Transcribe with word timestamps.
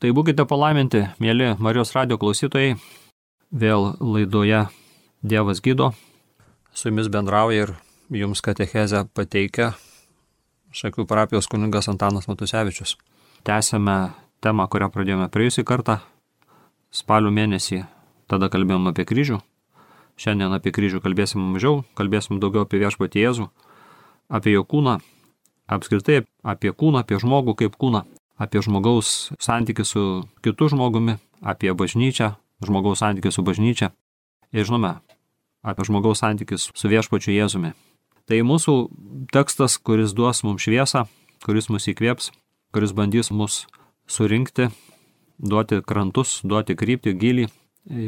Tai 0.00 0.14
būkite 0.16 0.46
palaiminti, 0.48 1.02
mėly 1.20 1.50
Marijos 1.60 1.90
radio 1.92 2.16
klausytojai, 2.16 2.78
vėl 3.52 3.82
laidoje 4.00 4.62
Dievas 5.20 5.58
gydo, 5.60 5.90
su 6.72 6.88
jumis 6.88 7.10
bendrauja 7.12 7.66
ir 7.66 7.72
jums 8.08 8.40
katechezę 8.40 9.02
pateikia 9.12 9.74
Šakių 10.72 11.04
parapijos 11.04 11.50
kuningas 11.52 11.90
Antanas 11.92 12.30
Matusevičius. 12.30 12.94
Tęsėme 13.44 13.96
temą, 14.40 14.64
kurią 14.72 14.88
pradėjome 14.94 15.26
praėjusį 15.34 15.66
kartą, 15.68 15.98
spalio 16.88 17.28
mėnesį, 17.36 17.82
tada 18.24 18.48
kalbėjome 18.48 18.94
apie 18.94 19.04
kryžių, 19.04 19.36
šiandien 20.16 20.56
apie 20.56 20.72
kryžių 20.72 21.02
kalbėsim 21.04 21.44
mažiau, 21.44 21.82
kalbėsim 22.00 22.40
daugiau 22.40 22.64
apie 22.64 22.80
viešpatį 22.80 23.26
Jėzų, 23.26 23.50
apie 24.32 24.56
jo 24.56 24.64
kūną, 24.64 24.96
apskritai 25.68 26.22
apie 26.40 26.72
kūną, 26.72 27.04
apie 27.04 27.20
žmogų 27.20 27.58
kaip 27.60 27.76
kūną, 27.76 28.06
apie 28.40 28.62
žmogaus 28.64 29.30
santykių 29.42 29.84
su 29.84 30.04
kitu 30.44 30.70
žmogumi, 30.72 31.18
apie 31.44 31.72
bažnyčią, 31.76 32.32
žmogaus 32.64 33.02
santykių 33.04 33.32
su 33.34 33.44
bažnyčia 33.44 33.90
ir 34.52 34.66
žinome, 34.66 34.96
apie 35.62 35.86
žmogaus 35.88 36.22
santykius 36.24 36.70
su 36.74 36.90
viešpačiu 36.90 37.34
Jėzumi. 37.36 37.74
Tai 38.28 38.38
mūsų 38.46 38.74
tekstas, 39.34 39.76
kuris 39.82 40.14
duos 40.16 40.44
mums 40.46 40.64
šviesą, 40.64 41.04
kuris 41.44 41.68
mus 41.72 41.88
įkvėps, 41.90 42.30
kuris 42.72 42.94
bandys 42.96 43.32
mus 43.34 43.64
surinkti, 44.10 44.70
duoti 45.38 45.80
krantus, 45.86 46.40
duoti 46.44 46.76
kryptį, 46.78 47.16
gilį 47.18 47.48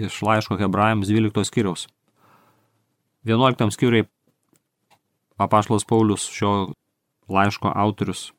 iš 0.06 0.20
laiško 0.22 0.58
Hebrajams 0.60 1.10
12 1.10 1.48
skyriaus. 1.48 1.88
11 3.26 3.74
skyriai 3.74 4.06
apaštalas 5.42 5.86
Paulius 5.88 6.28
šio 6.30 6.72
laiško 7.30 7.72
autorius 7.74 8.30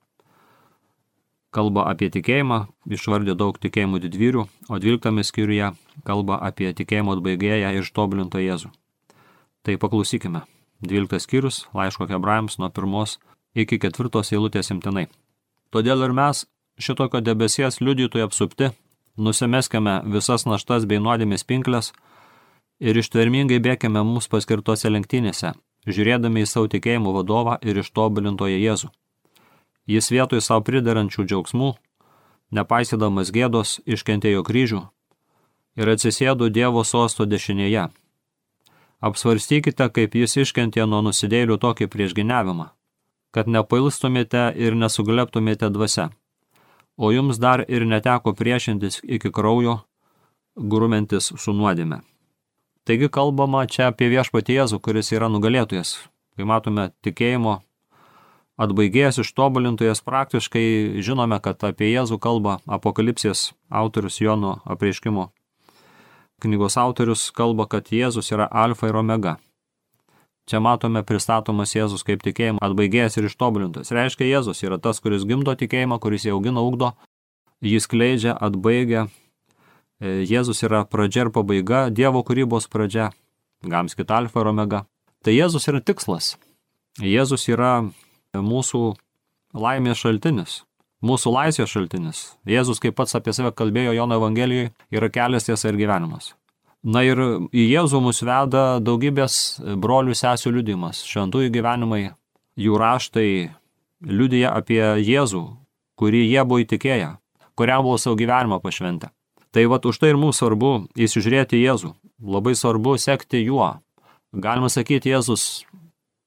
kalba 1.54 1.86
apie 1.92 2.10
tikėjimą, 2.14 2.60
išvardė 2.98 3.36
daug 3.40 3.58
tikėjimų 3.62 4.02
didvyrių, 4.04 4.46
o 4.70 4.80
12 4.82 5.24
skyriuje 5.30 5.74
kalba 6.08 6.40
apie 6.50 6.74
tikėjimo 6.74 7.16
atbaigėją 7.18 7.74
ir 7.76 7.86
ištobulintą 7.86 8.42
Jėzų. 8.44 8.72
Tai 9.64 9.78
paklausykime. 9.80 10.44
12 10.84 11.24
skyrius 11.24 11.66
laiško 11.74 12.10
Hebrajams 12.10 12.58
nuo 12.60 12.70
pirmos 12.70 13.20
iki 13.56 13.80
ketvirtos 13.80 14.34
eilutės 14.34 14.72
imtinai. 14.74 15.06
Todėl 15.72 16.04
ir 16.04 16.14
mes, 16.14 16.44
šitokio 16.78 17.22
debesies 17.24 17.80
liudytojų 17.80 18.28
apsupti, 18.28 18.72
nusimeskime 19.18 20.02
visas 20.16 20.46
naštas 20.50 20.88
bei 20.90 21.00
nuodėmės 21.00 21.46
pinklės 21.48 21.94
ir 22.80 23.00
ištvermingai 23.00 23.62
bėkime 23.64 24.04
mums 24.04 24.28
paskirtose 24.28 24.92
lenktynėse, 24.92 25.54
žiūrėdami 25.88 26.44
į 26.44 26.50
savo 26.50 26.68
tikėjimų 26.76 27.16
vadovą 27.22 27.58
ir 27.62 27.80
ištobulintoje 27.80 28.60
Jėzų. 28.60 28.92
Jis 29.90 30.12
vietoj 30.12 30.40
savo 30.42 30.64
pridarančių 30.64 31.26
džiaugsmų, 31.28 31.74
nepaisydamas 32.56 33.32
gėdos, 33.36 33.82
iškentėjo 33.84 34.44
kryžių 34.48 34.86
ir 35.76 35.90
atsisėdo 35.90 36.50
Dievo 36.54 36.84
sosto 36.88 37.26
dešinėje. 37.26 37.90
Apsvarstykite, 39.04 39.90
kaip 39.92 40.16
jis 40.16 40.38
iškentė 40.46 40.86
nuo 40.88 41.02
nusidėlių 41.04 41.58
tokį 41.60 41.90
priešginiavimą, 41.92 42.70
kad 43.36 43.50
nepailstumėte 43.52 44.46
ir 44.56 44.78
nesugleptumėte 44.80 45.68
dvasia, 45.74 46.08
o 46.96 47.12
jums 47.12 47.42
dar 47.42 47.66
ir 47.68 47.84
neteko 47.90 48.32
priešintis 48.38 49.02
iki 49.04 49.34
kraujo, 49.34 49.82
grumentis 50.56 51.34
su 51.36 51.52
nuodėme. 51.52 52.00
Taigi 52.88 53.10
kalbama 53.10 53.66
čia 53.68 53.90
apie 53.92 54.08
viešpatį 54.12 54.60
Jėzų, 54.60 54.80
kuris 54.84 55.12
yra 55.16 55.30
nugalėtojas. 55.32 55.98
Kai 56.36 56.48
matome 56.48 56.92
tikėjimo 57.04 57.62
atbaigėjas 58.62 59.20
ištobulintojas 59.24 60.04
praktiškai 60.06 61.02
žinome, 61.06 61.40
kad 61.42 61.64
apie 61.66 61.90
Jėzų 61.94 62.20
kalba 62.22 62.60
apokalipsės 62.68 63.52
autorius 63.70 64.20
Jono 64.22 64.60
apreiškimo. 64.66 65.32
Knygos 66.44 66.78
autorius 66.78 67.30
kalba, 67.32 67.66
kad 67.72 67.90
Jėzus 67.94 68.32
yra 68.36 68.50
alfa 68.52 68.90
ir 68.92 69.00
omega. 69.00 69.38
Čia 70.44 70.60
matome 70.60 71.06
pristatomas 71.08 71.72
Jėzus 71.72 72.04
kaip 72.04 72.24
tikėjimo 72.26 72.60
atbaigėjas 72.64 73.16
ir 73.18 73.30
ištobulintas. 73.30 73.94
Reiškia, 73.96 74.28
Jėzus 74.28 74.60
yra 74.66 74.78
tas, 74.78 75.00
kuris 75.00 75.24
gimdo 75.24 75.56
tikėjimą, 75.56 76.02
kuris 76.04 76.28
jį 76.28 76.34
augina, 76.36 76.60
ugdo, 76.60 76.92
jis 77.64 77.88
kleidžia, 77.88 78.36
atbaigia. 78.36 79.08
Jėzus 80.04 80.60
yra 80.68 80.84
pradžia 80.84 81.30
ir 81.30 81.32
pabaiga, 81.32 81.86
Dievo 81.88 82.26
kūrybos 82.28 82.68
pradžia, 82.68 83.14
gamskit 83.64 84.12
alfa 84.12 84.44
ir 84.44 84.52
omega. 84.52 84.84
Tai 85.24 85.32
Jėzus 85.32 85.70
yra 85.72 85.80
tikslas. 85.80 86.34
Jėzus 87.00 87.48
yra 87.48 87.88
mūsų 88.42 88.94
laimės 89.54 90.02
šaltinis, 90.02 90.62
mūsų 91.06 91.34
laisvės 91.34 91.70
šaltinis. 91.70 92.22
Jėzus, 92.50 92.82
kaip 92.82 92.96
pats 92.98 93.16
apie 93.18 93.34
save 93.34 93.54
kalbėjo 93.54 93.94
Jono 93.94 94.18
Evangelijoje, 94.18 94.72
yra 94.94 95.10
kelias 95.14 95.46
tiesa 95.46 95.70
ir 95.70 95.78
gyvenimas. 95.78 96.34
Na 96.84 97.04
ir 97.06 97.20
į 97.54 97.64
Jėzų 97.70 98.02
mus 98.04 98.20
veda 98.26 98.80
daugybės 98.84 99.62
brolių 99.80 100.16
sesių 100.20 100.52
liudimas, 100.58 101.04
šventųjų 101.08 101.54
gyvenimai, 101.54 102.10
jų 102.60 102.80
raštai 102.80 103.54
liudija 104.04 104.52
apie 104.58 104.82
Jėzų, 105.00 105.44
kurį 105.96 106.26
jie 106.28 106.44
buvo 106.44 106.64
įtikėję, 106.66 107.14
kuriam 107.56 107.86
buvo 107.86 108.00
savo 108.02 108.18
gyvenimą 108.20 108.60
pašventę. 108.60 109.14
Tai 109.54 109.64
vad 109.70 109.86
už 109.86 110.02
tai 110.02 110.10
ir 110.12 110.18
mums 110.18 110.42
svarbu 110.42 110.90
įsižiūrėti 110.98 111.62
Jėzų, 111.62 111.94
labai 112.20 112.56
svarbu 112.58 112.98
sekti 112.98 113.46
juo. 113.46 113.76
Galima 114.34 114.68
sakyti, 114.68 115.14
Jėzus 115.14 115.64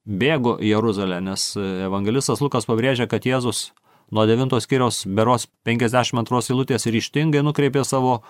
bėgo 0.07 0.57
į 0.63 0.71
Jeruzalę, 0.71 1.21
nes 1.21 1.53
evangelistas 1.59 2.41
Lukas 2.41 2.69
pabrėžia, 2.69 3.09
kad 3.11 3.27
Jėzus 3.27 3.73
nuo 4.11 4.27
9 4.27 4.61
skyriaus 4.63 5.05
beros 5.07 5.49
52 5.67 6.43
eilutės 6.53 6.87
ryštingai 6.87 7.43
nukreipė 7.43 7.83
savo 7.85 8.21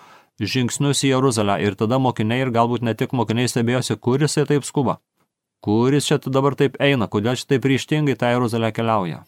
žingsnius 0.41 1.03
į 1.05 1.13
Jeruzalę 1.13 1.59
ir 1.63 1.77
tada 1.77 1.99
mokiniai 2.01 2.45
ir 2.45 2.53
galbūt 2.53 2.85
ne 2.85 2.93
tik 2.97 3.13
mokiniai 3.13 3.49
stebėjosi, 3.49 3.97
kur 4.01 4.21
jisai 4.21 4.45
taip 4.49 4.65
skuba, 4.65 4.99
kuris 5.61 6.09
čia 6.09 6.19
dabar 6.25 6.57
taip 6.57 6.77
eina, 6.81 7.07
kodėl 7.07 7.37
čia 7.37 7.53
taip 7.53 7.65
ryštingai 7.65 8.17
tą 8.17 8.33
Jeruzalę 8.33 8.73
keliauja. 8.73 9.23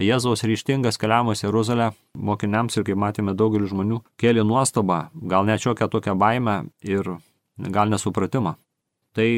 Jėzaus 0.00 0.44
ryštingas 0.46 0.96
keliavimas 1.00 1.42
į 1.42 1.48
Jeruzalę 1.48 1.90
mokiniams 2.16 2.76
ir, 2.78 2.84
kaip 2.86 2.96
matėme, 3.00 3.34
daugelį 3.36 3.68
žmonių 3.68 3.98
kėlė 4.20 4.44
nuostabą, 4.46 5.10
gal 5.12 5.48
net 5.48 5.60
šiokią 5.60 5.90
tokią 5.92 6.14
baimę 6.16 6.62
ir 6.86 7.16
gal 7.58 7.90
nesupratimą. 7.92 8.54
Tai 9.12 9.28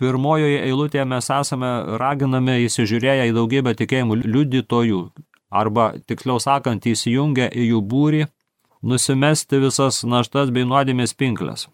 pirmojoje 0.00 0.62
eilutėje 0.64 1.04
mes 1.08 1.28
esame 1.34 1.70
raginami 2.00 2.62
įsižiūrėję 2.66 3.28
į 3.30 3.34
daugybę 3.36 3.74
tikėjimų 3.78 4.16
liudytojų, 4.24 5.02
arba 5.50 5.92
tiksliau 6.08 6.40
sakant, 6.40 6.86
įsijungę 6.86 7.50
į 7.52 7.68
jų 7.74 7.82
būrį, 7.92 8.24
nusimesti 8.82 9.60
visas 9.60 10.02
naštas 10.08 10.50
bei 10.54 10.64
nuodėmės 10.64 11.14
pinklės. 11.18 11.68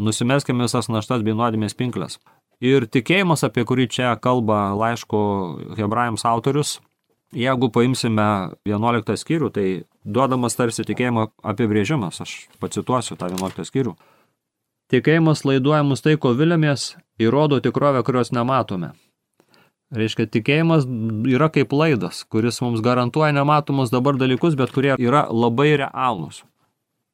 Nusimeskime 0.00 0.64
visas 0.64 0.88
naštas 0.88 1.22
bei 1.22 1.36
nuodėmės 1.36 1.76
pinklės. 1.78 2.18
Ir 2.60 2.84
tikėjimas, 2.92 3.44
apie 3.46 3.64
kurį 3.64 3.88
čia 3.88 4.14
kalba 4.20 4.70
laiško 4.76 5.20
hebrajams 5.78 6.26
autorius, 6.28 6.78
jeigu 7.32 7.70
paimsime 7.72 8.56
11 8.68 9.16
skyrių, 9.20 9.50
tai 9.54 9.66
duodamas 10.04 10.58
tarsi 10.58 10.84
tikėjimo 10.84 11.30
apibrėžimas, 11.46 12.20
aš 12.24 12.34
pacituosiu 12.60 13.16
tą 13.20 13.30
11 13.32 13.68
skyrių. 13.68 13.94
Tikėjimas 14.90 15.44
laiduoja 15.46 15.84
mus 15.86 16.02
tai, 16.02 16.16
ko 16.18 16.32
vilėmės, 16.34 16.96
įrodo 17.22 17.60
tikrovę, 17.62 18.02
kurios 18.06 18.32
nematome. 18.34 18.90
Reiškia, 19.94 20.28
tikėjimas 20.30 20.84
yra 21.30 21.48
kaip 21.50 21.72
laidas, 21.74 22.22
kuris 22.30 22.60
mums 22.62 22.82
garantuoja 22.82 23.32
nematomus 23.34 23.90
dabar 23.90 24.18
dalykus, 24.18 24.54
bet 24.58 24.70
kurie 24.74 24.94
yra 24.98 25.24
labai 25.30 25.72
realūs. 25.80 26.44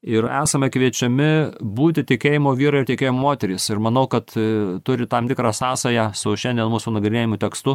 Ir 0.06 0.28
esame 0.28 0.68
kviečiami 0.70 1.28
būti 1.60 2.04
tikėjimo 2.06 2.52
vyrai 2.56 2.84
ir 2.84 2.88
tikėjimo 2.90 3.18
moterys. 3.18 3.64
Ir 3.72 3.80
manau, 3.82 4.04
kad 4.12 4.28
e, 4.38 4.76
turi 4.86 5.08
tam 5.10 5.26
tikrą 5.26 5.50
sąsają 5.56 6.10
su 6.14 6.36
šiandien 6.36 6.68
mūsų 6.70 6.92
nagrinėjimu 6.98 7.40
tekstu. 7.42 7.74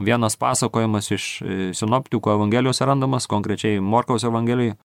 Vienas 0.00 0.38
pasakojimas 0.40 1.12
iš 1.14 1.26
e, 1.42 1.58
sinoptikų 1.76 2.32
evangelijos 2.34 2.80
randamas, 2.82 3.28
konkrečiai 3.30 3.82
Morkaus 3.84 4.26
evangelijoje, 4.26 4.78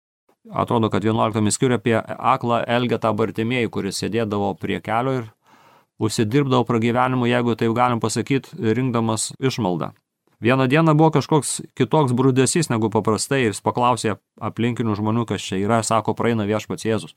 atrodo, 0.49 0.89
kad 0.89 1.03
11 1.05 1.51
skyriuje 1.51 1.79
apie 1.79 1.95
aklą 2.01 2.63
Elgetą 2.65 3.13
Bartimėjų, 3.13 3.69
kuris 3.69 4.01
sėdėdavo 4.01 4.53
prie 4.59 4.79
kelio 4.81 5.17
ir 5.21 5.25
užsidirbdavo 6.01 6.65
pragyvenimu, 6.65 7.27
jeigu 7.29 7.55
tai 7.55 7.69
galim 7.75 8.01
pasakyti, 8.01 8.57
rinkdamas 8.57 9.31
išmaldą. 9.39 9.91
Vieną 10.41 10.65
dieną 10.65 10.95
buvo 10.97 11.11
kažkoks 11.13 11.59
kitoks 11.77 12.15
brūdesys 12.17 12.71
negu 12.71 12.89
paprastai 12.89 13.43
ir 13.43 13.51
jis 13.51 13.61
paklausė 13.61 14.15
aplinkinių 14.41 14.95
žmonių, 14.97 15.27
kas 15.29 15.45
čia 15.45 15.59
yra, 15.61 15.83
sako, 15.85 16.15
praeina 16.17 16.47
viešpats 16.49 16.87
Jėzus. 16.87 17.13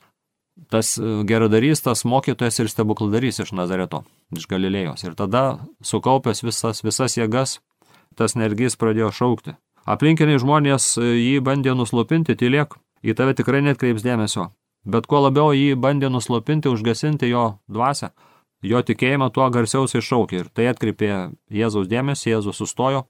Tas 0.70 0.92
e, 1.00 1.24
geradarys, 1.26 1.80
tas 1.82 2.04
mokytojas 2.04 2.60
ir 2.60 2.68
stebukladarys 2.68 3.40
iš 3.40 3.54
Nazareto, 3.56 4.04
iš 4.36 4.44
Galilėjos. 4.50 5.06
Ir 5.08 5.16
tada, 5.16 5.64
sukaupęs 5.82 6.44
visas, 6.44 6.84
visas 6.84 7.16
jėgas, 7.16 7.58
tas 8.14 8.36
nergys 8.36 8.76
pradėjo 8.76 9.08
šaukti. 9.16 9.56
Aplinkiniai 9.88 10.38
žmonės 10.44 10.92
e, 11.00 11.08
jį 11.16 11.40
bandė 11.48 11.72
nuslopinti, 11.74 12.36
tylėk, 12.36 12.76
į 13.04 13.14
tave 13.18 13.36
tikrai 13.36 13.62
netkreips 13.64 14.04
dėmesio. 14.04 14.50
Bet 14.84 15.08
kuo 15.08 15.22
labiau 15.24 15.52
jį 15.56 15.76
bandė 15.80 16.10
nuslopinti, 16.12 16.68
užgesinti 16.72 17.30
jo 17.30 17.44
dvasę, 17.72 18.10
jo 18.64 18.80
tikėjimą 18.84 19.30
tuo 19.32 19.48
garsiausiai 19.52 20.04
šaukė. 20.04 20.42
Ir 20.42 20.50
tai 20.52 20.68
atkreipė 20.72 21.10
Jėzaus 21.52 21.88
dėmesį, 21.88 22.34
Jėzus 22.34 22.60
sustojo, 22.60 23.06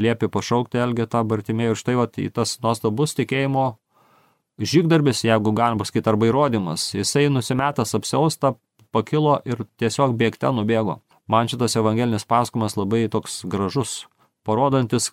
liepė 0.00 0.30
pašaukti 0.32 0.80
Elgetą 0.80 1.22
Bartimėjų 1.28 1.76
ir 1.76 1.80
štai 1.80 1.96
vat, 2.00 2.16
tas 2.36 2.56
nuostabus 2.64 3.16
tikėjimo 3.18 3.66
žygdarbis, 4.60 5.24
jeigu 5.24 5.52
galima 5.56 5.80
pasakyti, 5.80 6.08
arba 6.08 6.28
įrodymas. 6.28 6.90
Jisai 6.96 7.28
nusimetęs 7.32 7.96
apsiaustą, 7.96 8.54
pakilo 8.92 9.38
ir 9.48 9.64
tiesiog 9.80 10.16
bėgte 10.20 10.52
nubėgo. 10.54 11.00
Man 11.30 11.48
šitas 11.48 11.76
evangelinis 11.78 12.26
pasakojimas 12.26 12.76
labai 12.76 13.04
toks 13.12 13.42
gražus, 13.46 14.06
parodantis, 14.44 15.12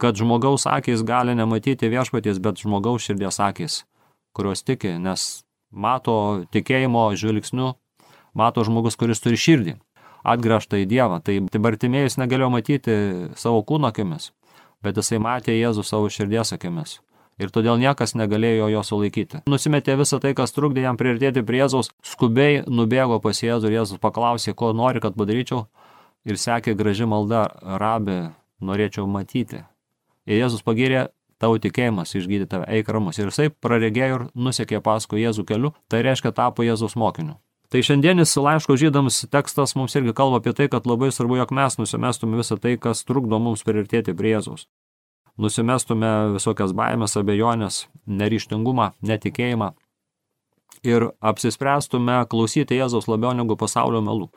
kad 0.00 0.18
žmogaus 0.18 0.66
akis 0.68 1.04
gali 1.06 1.34
nematyti 1.36 1.90
viešpaties, 1.92 2.40
bet 2.42 2.60
žmogaus 2.62 3.06
širdies 3.06 3.40
akis, 3.40 3.84
kurios 4.36 4.64
tiki, 4.66 4.96
nes 5.00 5.26
mato 5.72 6.44
tikėjimo 6.52 7.08
žvilgsniu, 7.16 7.74
mato 8.36 8.64
žmogus, 8.66 8.98
kuris 9.00 9.22
turi 9.24 9.40
širdį, 9.40 9.78
atgręžtą 10.26 10.82
į 10.82 10.90
Dievą. 10.90 11.22
Tai, 11.24 11.38
tai 11.52 11.62
Bartimėjus 11.62 12.20
negalėjo 12.20 12.52
matyti 12.52 13.00
savo 13.40 13.64
kūno 13.66 13.92
akimis, 13.92 14.30
bet 14.84 15.00
jisai 15.00 15.22
matė 15.22 15.56
Jėzų 15.56 15.86
savo 15.86 16.12
širdies 16.12 16.52
akimis 16.56 17.00
ir 17.40 17.52
todėl 17.52 17.76
niekas 17.80 18.14
negalėjo 18.16 18.70
jo 18.72 18.82
sulaikyti. 18.86 19.42
Nusimetė 19.50 19.96
visą 20.00 20.20
tai, 20.22 20.32
kas 20.36 20.54
trukdė 20.56 20.86
jam 20.86 20.96
priartėti 21.00 21.44
prie 21.46 21.60
Jėzaus, 21.62 21.92
skubiai 22.04 22.62
nubėgo 22.64 23.20
pas 23.20 23.42
Jėzų 23.42 23.70
ir 23.70 23.78
Jėzus 23.80 24.02
paklausė, 24.02 24.56
ko 24.56 24.72
nori, 24.76 25.02
kad 25.04 25.18
padaryčiau, 25.18 25.66
ir 26.24 26.40
sekė 26.40 26.76
graži 26.78 27.08
malda, 27.08 27.46
rabi, 27.80 28.30
norėčiau 28.64 29.06
matyti. 29.10 29.64
Ir 30.26 30.42
Jėzus 30.42 30.64
pagirė, 30.66 31.08
tavo 31.42 31.58
tikėjimas 31.62 32.14
išgydė 32.18 32.46
tave, 32.50 32.68
eik 32.78 32.88
ramus. 32.92 33.18
Ir 33.20 33.30
jisai 33.30 33.50
praregėjo 33.50 34.20
ir 34.20 34.24
nusekė 34.34 34.82
paskui 34.84 35.22
Jėzų 35.22 35.46
keliu, 35.48 35.74
tai 35.88 36.02
reiškia 36.06 36.34
tapo 36.36 36.66
Jėzus 36.66 36.96
mokiniu. 36.98 37.38
Tai 37.70 37.82
šiandienis 37.82 38.36
laiško 38.38 38.76
žydams 38.78 39.24
tekstas 39.30 39.74
mums 39.74 39.96
irgi 39.98 40.14
kalba 40.14 40.38
apie 40.38 40.54
tai, 40.54 40.68
kad 40.70 40.86
labai 40.86 41.10
svarbu, 41.10 41.40
jog 41.40 41.54
mes 41.54 41.78
nusimestume 41.80 42.38
visą 42.38 42.58
tai, 42.62 42.76
kas 42.78 43.02
trukdo 43.06 43.40
mums 43.42 43.66
priartėti 43.66 44.14
prie 44.14 44.36
Jėzaus 44.36 44.68
nusimestume 45.40 46.10
visokias 46.36 46.72
baimės, 46.76 47.16
abejonės, 47.20 47.86
neryštingumą, 48.06 48.92
netikėjimą 49.04 49.72
ir 50.86 51.10
apsispręstume 51.20 52.22
klausyti 52.30 52.78
Jėzaus 52.78 53.08
labiau 53.10 53.34
negu 53.36 53.56
pasaulio 53.58 54.02
melų. 54.04 54.30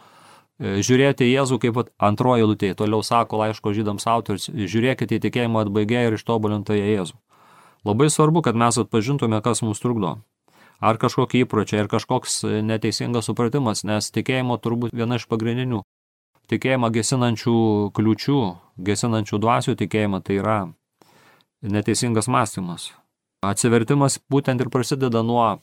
E, 0.59 0.79
žiūrėti 0.83 1.27
Jėzų 1.29 1.59
kaip 1.63 1.77
antroji 2.03 2.47
lūtė, 2.47 2.73
toliau 2.75 2.99
sako 3.05 3.39
laiško 3.39 3.71
žydams 3.75 4.07
autorius, 4.11 4.49
žiūrėkite 4.51 5.15
į 5.15 5.23
tikėjimo 5.27 5.63
atbaigėją 5.63 6.09
ir 6.11 6.17
ištobulintąją 6.19 6.89
Jėzų. 6.91 7.15
Labai 7.87 8.09
svarbu, 8.11 8.43
kad 8.43 8.59
mes 8.59 8.75
atpažintume, 8.81 9.39
kas 9.41 9.63
mums 9.63 9.79
trukdo. 9.79 10.17
Ar 10.83 10.99
kažkokie 10.99 11.45
įpročiai, 11.45 11.83
ar 11.83 11.89
kažkoks 11.91 12.41
neteisingas 12.63 13.27
supratimas, 13.31 13.85
nes 13.87 14.11
tikėjimo 14.15 14.59
turbūt 14.59 14.95
viena 14.95 15.19
iš 15.19 15.27
pagrindinių 15.31 15.81
tikėjimą 16.49 16.89
gesinančių 16.95 17.55
kliučių, 17.95 18.39
gesinančių 18.83 19.39
dvasių 19.39 19.75
tikėjimą 19.79 20.21
tai 20.25 20.39
yra 20.41 20.59
neteisingas 21.61 22.27
mąstymas. 22.31 22.89
Atsivertimas 23.45 24.17
būtent 24.31 24.59
ir 24.63 24.71
prasideda 24.73 25.21
nuo 25.23 25.59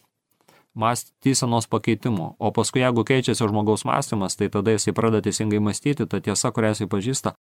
mąstysenos 0.77 1.67
pakeitimo, 1.73 2.35
o 2.39 2.53
paskui 2.53 2.85
jeigu 2.85 3.05
keičiasi 3.09 3.49
žmogaus 3.49 3.87
mąstymas, 3.89 4.37
tai 4.37 4.51
tada 4.53 4.77
jisai 4.77 4.95
pradeda 4.95 5.25
teisingai 5.27 5.61
mąstyti, 5.61 6.07
ta 6.07 6.21
tiesa, 6.21 6.53
kurią 6.53 6.75
jisai 6.75 6.89
pažįsta, 6.93 7.33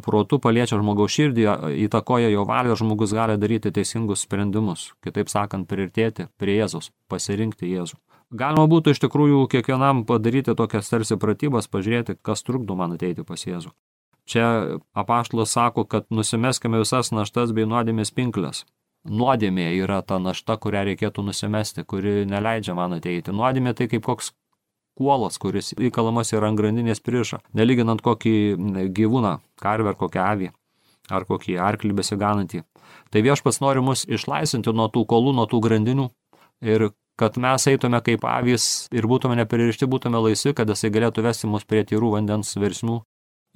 protų 0.00 0.38
paliečia 0.42 0.78
žmogaus 0.80 1.12
širdį, 1.12 1.44
įtakoja 1.86 2.30
jo 2.32 2.46
valią, 2.48 2.76
žmogus 2.80 3.12
gali 3.14 3.36
daryti 3.38 3.72
teisingus 3.74 4.24
sprendimus, 4.26 4.92
kitaip 5.04 5.30
sakant, 5.30 5.68
priartėti 5.68 6.28
prie 6.40 6.56
Jėzus, 6.58 6.90
pasirinkti 7.12 7.70
Jėzų. 7.70 8.00
Galima 8.32 8.64
būtų 8.64 8.94
iš 8.94 9.02
tikrųjų 9.04 9.44
kiekvienam 9.52 10.06
padaryti 10.08 10.54
tokias 10.56 10.88
tarsi 10.88 11.18
pratybas, 11.20 11.68
pažiūrėti, 11.68 12.16
kas 12.24 12.42
trukdo 12.42 12.76
man 12.78 12.96
ateiti 12.96 13.26
pas 13.28 13.44
Jėzų. 13.44 13.74
Čia 14.24 14.78
apaštlas 14.96 15.52
sako, 15.52 15.84
kad 15.84 16.06
nusimeskime 16.10 16.80
visas 16.80 17.10
naštas 17.12 17.52
bei 17.52 17.66
nuodėmės 17.68 18.14
pinklės. 18.14 18.64
Nuodėmė 19.02 19.72
yra 19.82 19.98
ta 20.06 20.20
našta, 20.22 20.54
kurią 20.62 20.84
reikėtų 20.92 21.24
nusimesti, 21.26 21.82
kuri 21.82 22.22
neleidžia 22.28 22.76
man 22.78 22.94
ateiti. 22.98 23.34
Nuodėmė 23.34 23.74
tai 23.74 23.88
kaip 23.90 24.04
koks 24.06 24.30
kuolas, 24.98 25.38
kuris 25.42 25.72
įkalamas 25.74 26.30
yra 26.36 26.52
ant 26.52 26.60
grandinės 26.60 27.02
priešą, 27.02 27.40
nelyginant 27.58 28.02
kokį 28.04 28.34
gyvūną, 28.94 29.38
karvę 29.58 29.92
ar 29.92 29.98
kokią 29.98 30.26
avį, 30.28 30.50
ar 31.10 31.26
kokį 31.26 31.58
arklį 31.58 31.96
besiganantį. 31.98 32.62
Tai 33.10 33.22
viešpas 33.26 33.58
nori 33.64 33.82
mus 33.82 34.04
išlaisinti 34.06 34.74
nuo 34.76 34.88
tų 34.92 35.06
kolų, 35.10 35.34
nuo 35.34 35.48
tų 35.50 35.62
grandinių 35.66 36.10
ir 36.62 36.92
kad 37.18 37.36
mes 37.42 37.66
eitume 37.68 38.00
kaip 38.04 38.24
avys 38.28 38.88
ir 38.94 39.06
būtume 39.10 39.36
nepririšti, 39.40 39.88
būtume 39.90 40.20
laisvi, 40.28 40.54
kad 40.56 40.70
jisai 40.70 40.92
galėtų 40.94 41.24
vesti 41.26 41.50
mus 41.50 41.66
prie 41.68 41.82
tyrų 41.88 42.14
vandens 42.16 42.54
versmių 42.56 43.02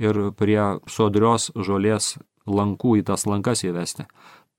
ir 0.03 0.31
prie 0.37 0.61
sodrios 0.91 1.51
žolės 1.55 2.17
lankų 2.47 3.01
į 3.01 3.07
tas 3.09 3.27
lankas 3.27 3.65
įvesti. 3.67 4.07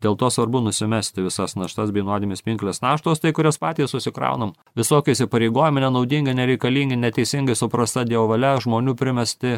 Dėl 0.04 0.14
to 0.14 0.30
svarbu 0.30 0.62
nusimesti 0.62 1.24
visas 1.26 1.56
naštas 1.58 1.90
bei 1.94 2.06
nuodėmis 2.06 2.44
pinklės 2.46 2.84
naštos, 2.84 3.22
tai 3.24 3.32
kurias 3.34 3.58
patys 3.58 3.96
susikraunam. 3.96 4.54
Visokie 4.78 5.16
įsipareigojimai 5.16 5.82
nenaudingi, 5.88 6.36
nereikalingi, 6.38 7.00
neteisingai 7.02 7.58
suprasta 7.58 8.06
Dievo 8.06 8.28
valia, 8.30 8.54
žmonių 8.62 8.94
primesti 9.00 9.58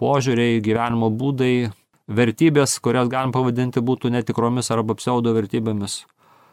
požiūriai, 0.00 0.60
gyvenimo 0.64 1.08
būdai, 1.08 1.70
vertybės, 2.12 2.76
kurias 2.84 3.08
galim 3.08 3.32
pavadinti 3.32 3.80
būtų 3.80 4.12
netikromis 4.12 4.68
arba 4.74 4.98
pseudo 5.00 5.32
vertybėmis 5.36 6.02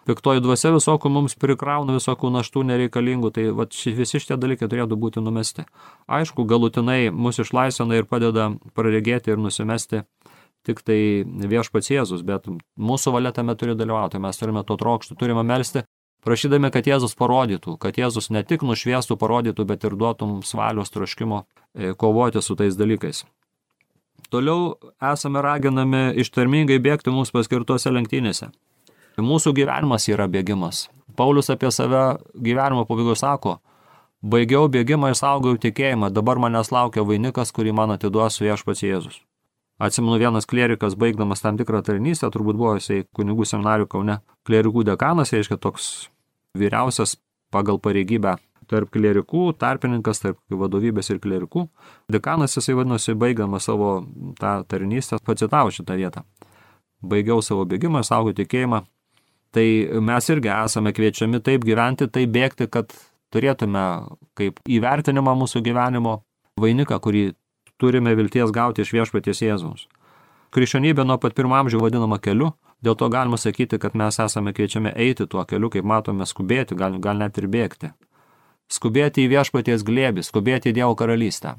piktoji 0.08 0.42
dvasia 0.44 0.72
visokių 0.76 1.12
mums 1.12 1.36
prikrauna 1.40 1.98
visokių 1.98 2.32
naštų 2.38 2.64
nereikalingų, 2.70 3.32
tai 3.36 3.50
vat, 3.56 3.76
ši, 3.76 3.94
visi 3.98 4.22
šitie 4.24 4.38
dalykai 4.40 4.70
turėtų 4.72 4.98
būti 5.00 5.24
numesti. 5.24 5.68
Aišku, 6.08 6.48
galutinai 6.48 7.10
mus 7.12 7.42
išlaisvina 7.44 8.00
ir 8.00 8.08
padeda 8.10 8.50
praregėti 8.78 9.34
ir 9.34 9.42
nusimesti 9.44 10.06
tik 10.68 10.84
tai 10.86 11.00
viešpats 11.26 11.92
Jėzus, 11.94 12.26
bet 12.28 12.50
mūsų 12.78 13.16
valia 13.16 13.32
tame 13.36 13.56
turi 13.60 13.78
dalyvauti, 13.80 14.20
mes 14.22 14.40
turime 14.40 14.66
to 14.68 14.76
trokšti, 14.80 15.16
turime 15.20 15.46
melstį, 15.48 15.86
prašydami, 16.28 16.72
kad 16.76 16.90
Jėzus 16.90 17.16
parodytų, 17.20 17.78
kad 17.82 17.98
Jėzus 18.00 18.30
ne 18.36 18.44
tik 18.44 18.66
nušviestų, 18.68 19.18
parodytų, 19.20 19.66
bet 19.70 19.88
ir 19.88 19.96
duotų 20.00 20.30
mums 20.34 20.54
valios 20.58 20.92
troškimo 20.94 21.44
e, 21.44 21.94
kovoti 21.96 22.44
su 22.44 22.58
tais 22.60 22.76
dalykais. 22.80 23.24
Toliau 24.34 24.76
esame 25.14 25.42
raginami 25.44 26.10
ištarmingai 26.20 26.82
bėgti 26.84 27.14
mūsų 27.16 27.38
paskirtose 27.38 27.94
lenktynėse. 27.94 28.50
Mūsų 29.18 29.54
gyvenimas 29.58 30.10
yra 30.12 30.28
bėgimas. 30.30 30.88
Paulius 31.18 31.50
apie 31.50 31.72
save 31.72 32.20
gyvenimo 32.36 32.84
pabaigoje 32.86 33.18
sako, 33.24 33.56
baigiau 34.22 34.68
bėgimą 34.70 35.14
ir 35.14 35.18
saugojau 35.18 35.62
tikėjimą, 35.64 36.12
dabar 36.14 36.42
manęs 36.44 36.74
laukia 36.76 37.06
vainikas, 37.08 37.54
kurį 37.56 37.74
man 37.80 37.96
atiduos 37.96 38.42
viešpats 38.44 38.84
Jėzus. 38.86 39.22
Atsimenu 39.78 40.18
vienas 40.18 40.48
klerikas, 40.50 40.96
baigdamas 40.98 41.44
tam 41.44 41.58
tikrą 41.60 41.84
tarnystę, 41.86 42.32
turbūt 42.34 42.58
buvo 42.58 42.74
jisai 42.80 43.04
kunigų 43.14 43.46
seminarių 43.46 43.86
kaune, 43.92 44.20
klerikų 44.50 44.84
dekanas, 44.88 45.36
reiškia 45.36 45.60
toks 45.62 46.08
vyriausias 46.58 47.20
pagal 47.54 47.78
pareigybę 47.82 48.38
tarp 48.68 48.92
klerikų, 48.92 49.44
tarpininkas 49.62 50.22
tarp 50.24 50.40
vadovybės 50.52 51.12
ir 51.14 51.22
klerikų. 51.24 51.68
Dekanas 52.12 52.58
jisai 52.58 52.76
vadinosi, 52.78 53.16
baigdamas 53.16 53.68
savo 53.70 53.92
tą 54.40 54.58
tarnystę, 54.68 55.22
pacitavo 55.24 55.72
šitą 55.74 55.98
vietą. 56.00 56.26
Baigiau 57.06 57.44
savo 57.46 57.64
bėgimą, 57.70 58.02
saugau 58.04 58.34
tikėjimą, 58.36 58.82
tai 59.54 59.68
mes 60.04 60.30
irgi 60.34 60.52
esame 60.52 60.94
kviečiami 60.98 61.42
taip 61.46 61.66
gyventi, 61.68 62.10
taip 62.10 62.34
bėgti, 62.34 62.68
kad 62.74 62.92
turėtume 63.34 63.84
kaip 64.38 64.60
įvertinimą 64.66 65.36
mūsų 65.38 65.62
gyvenimo 65.66 66.22
vainiką, 66.60 66.98
kurį 67.04 67.30
turime 67.78 68.16
vilties 68.18 68.52
gauti 68.54 68.84
iš 68.84 68.94
viešpaties 68.96 69.44
Jėzaus. 69.46 69.88
Krikščionybė 70.56 71.04
nuo 71.06 71.18
pat 71.22 71.36
pirmo 71.36 71.58
amžiaus 71.58 71.84
vadinama 71.84 72.20
keliu, 72.24 72.54
dėl 72.84 72.96
to 72.96 73.10
galima 73.12 73.38
sakyti, 73.38 73.80
kad 73.82 73.96
mes 74.00 74.20
esame 74.24 74.54
kviečiami 74.56 74.94
eiti 74.96 75.28
tuo 75.28 75.44
keliu, 75.46 75.70
kaip 75.74 75.86
matome, 75.86 76.26
skubėti, 76.26 76.78
gal, 76.80 76.98
gal 77.04 77.20
net 77.20 77.38
ir 77.38 77.50
bėgti. 77.52 77.92
Skubėti 78.72 79.26
į 79.26 79.32
viešpaties 79.36 79.84
glėbį, 79.88 80.24
skubėti 80.24 80.72
į 80.72 80.78
Dievo 80.80 80.96
karalystę. 81.00 81.56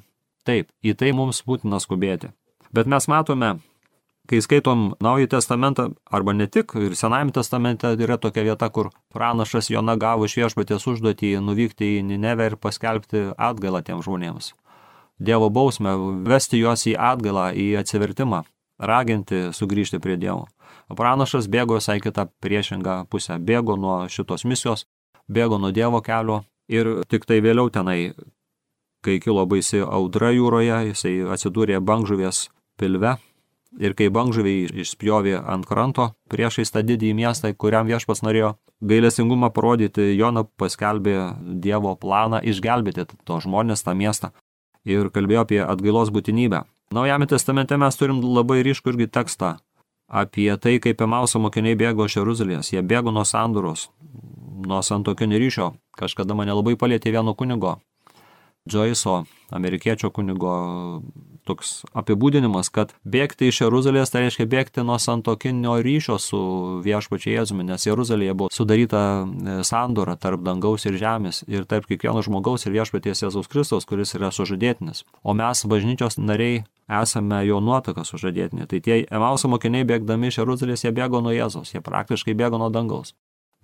Taip, 0.49 0.71
į 0.85 0.95
tai 0.97 1.13
mums 1.17 1.43
būtina 1.45 1.81
skubėti. 1.81 2.33
Bet 2.73 2.89
mes 2.89 3.09
matome, 3.09 3.59
kai 4.29 4.41
skaitom 4.45 4.93
Naująjį 5.05 5.31
testamentą, 5.37 5.89
arba 6.13 6.35
ne 6.37 6.47
tik, 6.49 6.75
ir 6.77 6.97
Senajame 6.97 7.33
testamente 7.37 7.91
yra 7.97 8.19
tokia 8.21 8.45
vieta, 8.45 8.69
kur 8.69 8.91
pranašas 9.15 9.71
Jona 9.73 9.97
gavo 10.01 10.29
iš 10.29 10.37
viešpatės 10.41 10.89
užduotį 10.93 11.37
nuvykti 11.45 11.97
į 11.99 12.07
Ninevę 12.09 12.51
ir 12.53 12.57
paskelbti 12.61 13.31
atgailą 13.37 13.85
tiems 13.85 14.09
žmonėms. 14.09 14.53
Dievo 15.19 15.49
bausmę, 15.51 15.95
vesti 16.29 16.61
juos 16.63 16.87
į 16.87 16.95
atgailą, 16.95 17.51
į 17.59 17.67
atsivertimą, 17.81 18.45
raginti 18.79 19.49
sugrįžti 19.57 20.01
prie 20.03 20.17
Dievo. 20.17 20.47
Pranašas 20.95 21.49
bėgo 21.51 21.79
visai 21.79 21.99
kitą 22.01 22.29
priešingą 22.43 23.05
pusę, 23.11 23.39
bėgo 23.39 23.77
nuo 23.77 24.01
šitos 24.09 24.47
misijos, 24.49 24.87
bėgo 25.29 25.59
nuo 25.59 25.73
Dievo 25.75 26.01
kelio 26.03 26.43
ir 26.71 27.03
tik 27.11 27.27
tai 27.27 27.41
vėliau 27.45 27.71
tenai, 27.71 28.15
kai 29.05 29.19
kilo 29.21 29.47
baisi 29.47 29.83
audra 29.83 30.31
jūroje, 30.33 30.85
jisai 30.93 31.17
atsidūrė 31.35 31.83
bangžuvės 31.83 32.47
pilve 32.79 33.19
Ir 33.77 33.93
kai 33.93 34.09
bangžuviai 34.09 34.65
išspjovė 34.81 35.37
ant 35.45 35.67
kranto 35.69 36.09
priešais 36.33 36.73
tą 36.73 36.81
didįjį 36.89 37.13
miestą, 37.19 37.51
kuriam 37.53 37.85
viešpas 37.87 38.23
norėjo 38.25 38.55
gailestingumą 38.81 39.51
parodyti, 39.53 40.15
Jona 40.17 40.47
paskelbė 40.59 41.17
Dievo 41.61 41.93
planą 42.01 42.41
išgelbėti 42.41 43.05
to 43.29 43.41
žmonės, 43.45 43.85
tą 43.85 43.93
miestą 43.93 44.33
ir 44.89 45.11
kalbėjo 45.15 45.45
apie 45.45 45.63
atgailos 45.65 46.13
būtinybę. 46.15 46.65
Naujame 46.95 47.29
testamente 47.29 47.77
mes 47.77 47.99
turim 48.01 48.23
labai 48.25 48.63
ryškų 48.65 48.95
irgi 48.95 49.09
tekstą 49.13 49.57
apie 50.09 50.49
tai, 50.57 50.79
kaip 50.81 51.03
Emauso 51.05 51.41
mokiniai 51.43 51.77
bėgo 51.77 52.07
iš 52.09 52.17
Jeruzalės. 52.17 52.73
Jie 52.73 52.81
bėgo 52.81 53.13
nuo 53.13 53.27
sanduros, 53.29 53.91
nuo 54.65 54.81
santokinio 54.83 55.41
ryšio. 55.41 55.69
Kažkada 55.99 56.35
mane 56.39 56.55
labai 56.57 56.79
palėtė 56.81 57.13
vieno 57.13 57.35
kunigo, 57.37 57.77
Joyce'o, 58.69 59.25
amerikiečio 59.51 60.11
kunigo 60.11 60.55
toks 61.49 61.73
apibūdinimas, 61.97 62.71
kad 62.75 62.93
bėgti 63.09 63.49
iš 63.49 63.63
Jeruzalės 63.65 64.13
tai 64.13 64.27
reiškia 64.27 64.47
bėgti 64.51 64.85
nuo 64.87 64.99
santokinio 65.03 65.79
ryšio 65.85 66.19
su 66.23 66.41
viešpačiai 66.85 67.39
Jėzumi, 67.39 67.67
nes 67.69 67.87
Jeruzalėje 67.89 68.37
buvo 68.39 68.53
sudaryta 68.55 69.03
e, 69.25 69.59
sandora 69.67 70.19
tarp 70.21 70.45
dangaus 70.47 70.87
ir 70.89 70.99
žemės 71.01 71.43
ir 71.49 71.65
tarp 71.69 71.89
kiekvieno 71.89 72.23
žmogaus 72.25 72.67
ir 72.67 72.77
viešpaties 72.77 73.25
Jėzaus 73.25 73.51
Kristaus, 73.51 73.89
kuris 73.89 74.15
yra 74.19 74.33
sužadėtinis. 74.35 75.05
O 75.23 75.37
mes, 75.39 75.65
bažnyčios 75.69 76.21
nariai, 76.21 76.67
esame 76.89 77.41
jo 77.47 77.61
nuotaka 77.65 78.05
sužadėtinė. 78.09 78.69
Tai 78.69 78.83
tie 78.85 79.01
Emauso 79.11 79.49
mokiniai 79.49 79.87
bėgdami 79.89 80.31
iš 80.31 80.43
Jeruzalės, 80.43 80.85
jie 80.85 80.93
bėgo 80.97 81.23
nuo 81.25 81.35
Jėzaus, 81.37 81.75
jie 81.75 81.85
praktiškai 81.85 82.37
bėgo 82.39 82.61
nuo 82.61 82.71
dangaus. 82.73 83.15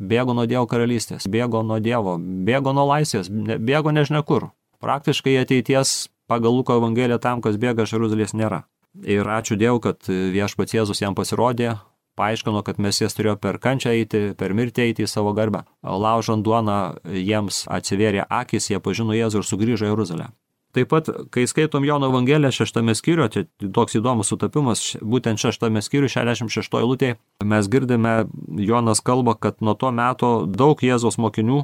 Bėgo 0.01 0.35
nuo 0.35 0.49
Dievo 0.51 0.67
karalystės, 0.67 1.29
bėgo 1.31 1.63
nuo 1.63 1.79
Dievo, 1.79 2.17
bėgo 2.19 2.73
nuo 2.75 2.89
laisvės, 2.91 3.31
bėgo 3.31 3.95
nežinia 3.95 4.25
kur. 4.27 4.51
Praktiškai 4.83 5.37
ateities 5.41 6.09
pagal 6.31 6.55
Luko 6.57 6.79
Evangeliją 6.81 7.19
tam, 7.23 7.43
kas 7.45 7.59
bėga 7.61 7.87
iš 7.87 7.97
Jeruzalės 7.97 8.37
nėra. 8.37 8.65
Ir 9.03 9.27
ačiū 9.27 9.59
Dievui, 9.59 9.83
kad 9.83 10.07
viešpats 10.09 10.77
Jėzus 10.77 11.03
jam 11.03 11.17
pasirodė, 11.19 11.75
paaiškino, 12.19 12.63
kad 12.63 12.79
mesijas 12.79 13.17
turėjo 13.17 13.37
per 13.43 13.59
kančią 13.63 13.95
eiti, 13.99 14.23
per 14.39 14.55
mirtį 14.55 14.87
eiti 14.87 15.05
į 15.05 15.11
savo 15.11 15.35
garbę. 15.35 15.65
Laužant 15.83 16.47
duoną 16.47 16.79
jiems 17.11 17.65
atsivėrė 17.71 18.25
akis, 18.31 18.71
jie 18.71 18.81
pažino 18.81 19.17
Jėzų 19.17 19.43
ir 19.43 19.49
sugrįžo 19.51 19.89
į 19.89 19.93
Jeruzalę. 19.93 20.31
Taip 20.75 20.89
pat, 20.91 21.07
kai 21.31 21.45
skaitom 21.47 21.85
Jono 21.87 22.09
Evangeliją 22.11 22.51
šeštame 22.51 22.97
skyriuje, 22.99 23.29
tai 23.31 23.69
toks 23.77 23.95
įdomus 23.95 24.33
sutapimas, 24.33 24.83
būtent 25.07 25.39
šeštame 25.39 25.83
skyriuje, 25.87 26.17
66 26.17 26.79
eilutėje, 26.81 27.19
mes 27.47 27.69
girdime, 27.71 28.15
Jonas 28.59 29.03
kalba, 29.07 29.37
kad 29.39 29.63
nuo 29.63 29.77
to 29.79 29.93
meto 29.95 30.33
daug 30.51 30.83
Jėzos 30.83 31.21
mokinių 31.23 31.63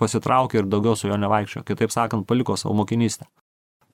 pasitraukė 0.00 0.60
ir 0.60 0.68
daugiau 0.68 0.92
su 0.96 1.08
juo 1.08 1.16
nevaikščiojo, 1.20 1.64
kitaip 1.72 1.92
sakant, 1.92 2.28
paliko 2.28 2.56
savo 2.60 2.76
mokinystę. 2.76 3.30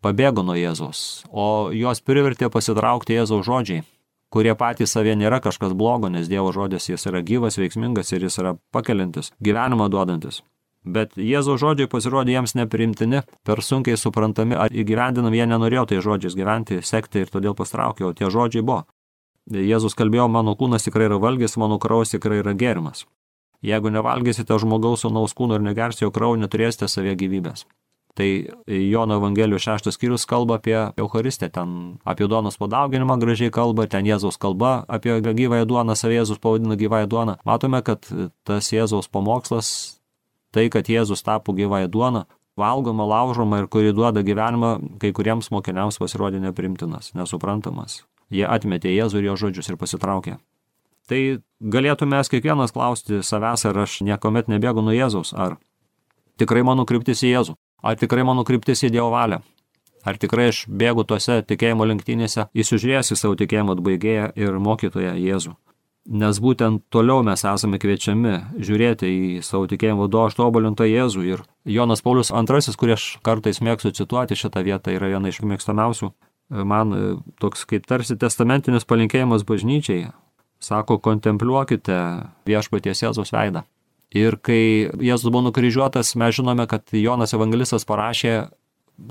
Pabėgo 0.05 0.45
nuo 0.47 0.57
Jėzaus, 0.59 1.25
o 1.31 1.71
juos 1.75 2.03
privertė 2.05 2.51
pasitraukti 2.53 3.17
Jėzaus 3.17 3.47
žodžiai, 3.47 3.85
kurie 4.33 4.53
patys 4.59 4.93
savie 4.93 5.15
nėra 5.17 5.41
kažkas 5.45 5.73
blogo, 5.73 6.11
nes 6.13 6.29
Dievo 6.29 6.53
žodis 6.53 6.91
jis 6.91 7.09
yra 7.09 7.23
gyvas, 7.25 7.57
veiksmingas 7.61 8.13
ir 8.13 8.27
jis 8.27 8.39
yra 8.43 8.57
pakelintis, 8.77 9.33
gyvenimą 9.43 9.89
duodantis. 9.93 10.43
Bet 10.87 11.17
Jėzaus 11.19 11.59
žodžiai 11.63 11.91
pasirodė 11.91 12.37
jiems 12.37 12.55
neprimtini, 12.55 13.25
per 13.43 13.63
sunkiai 13.65 13.99
suprantami 13.99 14.55
ar 14.55 14.71
įgyvendinami, 14.71 15.41
jie 15.41 15.47
nenorėjo 15.51 15.87
tai 15.91 16.03
žodžiais 16.05 16.37
gyventi, 16.39 16.79
sekti 16.83 17.25
ir 17.25 17.33
todėl 17.33 17.57
pastraukė, 17.59 18.07
o 18.07 18.13
tie 18.15 18.31
žodžiai 18.31 18.63
buvo. 18.63 18.85
Jėzus 19.47 19.95
kalbėjo, 19.95 20.27
mano 20.31 20.57
kūnas 20.59 20.87
tikrai 20.87 21.07
yra 21.07 21.19
valgys, 21.23 21.57
mano 21.59 21.79
kraujas 21.83 22.15
tikrai 22.15 22.41
yra 22.43 22.55
gėrimas. 22.55 23.05
Jeigu 23.67 23.91
nevalgysite 23.95 24.59
žmogaus 24.63 25.03
sunaus 25.07 25.35
kūno 25.35 25.59
ir 25.59 25.65
negersite 25.65 26.05
jo 26.05 26.13
kraujo, 26.15 26.39
neturėsite 26.43 26.89
savie 26.91 27.15
gyvybės. 27.19 27.65
Tai 28.17 28.29
Jono 28.67 29.19
Evangelijos 29.21 29.61
šeštas 29.67 29.99
skyrius 29.99 30.25
kalba 30.25 30.57
apie 30.57 30.77
Eucharistę, 30.97 31.51
ten 31.53 31.99
apie 32.05 32.25
duonos 32.25 32.57
padauginimą 32.57 33.19
gražiai 33.21 33.53
kalba, 33.53 33.85
ten 33.93 34.09
Jėzaus 34.09 34.39
kalba 34.41 34.87
apie 34.89 35.19
gyvąją 35.21 35.67
duoną, 35.69 35.93
savė 35.93 36.23
Jėzus 36.23 36.41
pavadina 36.41 36.79
gyvąją 36.81 37.11
duoną. 37.13 37.35
Matome, 37.45 37.83
kad 37.85 38.09
tas 38.49 38.71
Jėzaus 38.73 39.11
pamokslas, 39.13 39.69
tai, 40.49 40.71
kad 40.73 40.89
Jėzus 40.89 41.21
tapo 41.27 41.53
gyvąją 41.53 41.91
duoną, 41.93 42.25
valgoma, 42.57 43.05
laužoma 43.05 43.61
ir 43.61 43.69
kuri 43.69 43.93
duoda 43.93 44.25
gyvenimą, 44.25 44.73
kai 45.03 45.13
kuriems 45.13 45.53
mokiniams 45.53 46.01
pasirodė 46.01 46.41
neprimtinas, 46.41 47.13
nesuprantamas. 47.13 48.01
Jie 48.33 48.49
atmetė 48.49 48.97
Jėzų 48.97 49.21
ir 49.21 49.29
jo 49.29 49.37
žodžius 49.45 49.69
ir 49.69 49.77
pasitraukė. 49.77 50.39
Tai 51.07 51.21
galėtume 51.61 52.17
mes 52.17 52.33
kiekvienas 52.33 52.73
klausti 52.73 53.21
savęs, 53.21 53.69
ar 53.69 53.85
aš 53.85 54.01
niekuomet 54.09 54.49
nebėgu 54.49 54.81
nuo 54.81 54.97
Jėzaus, 54.97 55.37
ar 55.37 55.61
tikrai 56.41 56.65
mano 56.65 56.89
kryptis 56.89 57.21
į 57.23 57.37
Jėzų, 57.37 57.61
ar 57.83 57.99
tikrai 58.01 58.25
mano 58.27 58.45
kryptis 58.47 58.85
į 58.87 58.93
Dievo 58.95 59.11
valią, 59.15 59.43
ar 60.07 60.19
tikrai 60.21 60.51
aš 60.53 60.65
bėgu 60.69 61.07
tose 61.09 61.41
tikėjimo 61.47 61.87
lenktynėse, 61.89 62.49
įsižiūrėjęs 62.55 63.13
į 63.13 63.21
savo 63.21 63.39
tikėjimo 63.39 63.77
atbaigėją 63.77 64.33
ir 64.39 64.59
mokytoją 64.63 65.15
Jėzų. 65.21 65.55
Nes 66.07 66.39
būtent 66.39 66.85
toliau 66.95 67.25
mes 67.27 67.43
esame 67.43 67.81
kviečiami 67.83 68.37
žiūrėti 68.63 69.09
į 69.11 69.41
savo 69.43 69.67
tikėjimo 69.67 70.05
vadovą 70.05 70.31
ištobulintą 70.31 70.87
Jėzų. 70.87 71.25
Ir 71.27 71.43
Jonas 71.67 72.05
Paulius 72.07 72.31
II, 72.31 72.77
kurį 72.79 72.95
aš 72.95 73.07
kartais 73.27 73.59
mėgstu 73.59 73.91
cituoti 73.91 74.39
šitą 74.39 74.63
vietą, 74.63 74.95
yra 74.95 75.11
viena 75.11 75.33
iš 75.33 75.43
mėgstamiausių. 75.43 76.13
Man 76.63 76.95
toks 77.43 77.67
kaip 77.67 77.91
tarsi 77.91 78.15
testamentinis 78.15 78.87
palinkėjimas 78.87 79.43
bažnyčiai, 79.43 80.13
Sako, 80.63 80.97
kontempliuokite 81.05 81.97
viešpaties 82.49 83.03
Jėzaus 83.05 83.33
veidą. 83.35 83.67
Ir 84.15 84.39
kai 84.39 84.87
Jėzus 85.03 85.31
buvo 85.33 85.49
nukryžiuotas, 85.49 86.15
mes 86.19 86.37
žinome, 86.37 86.69
kad 86.71 86.93
Jonas 86.95 87.35
Evangelistas 87.35 87.87
parašė 87.89 88.35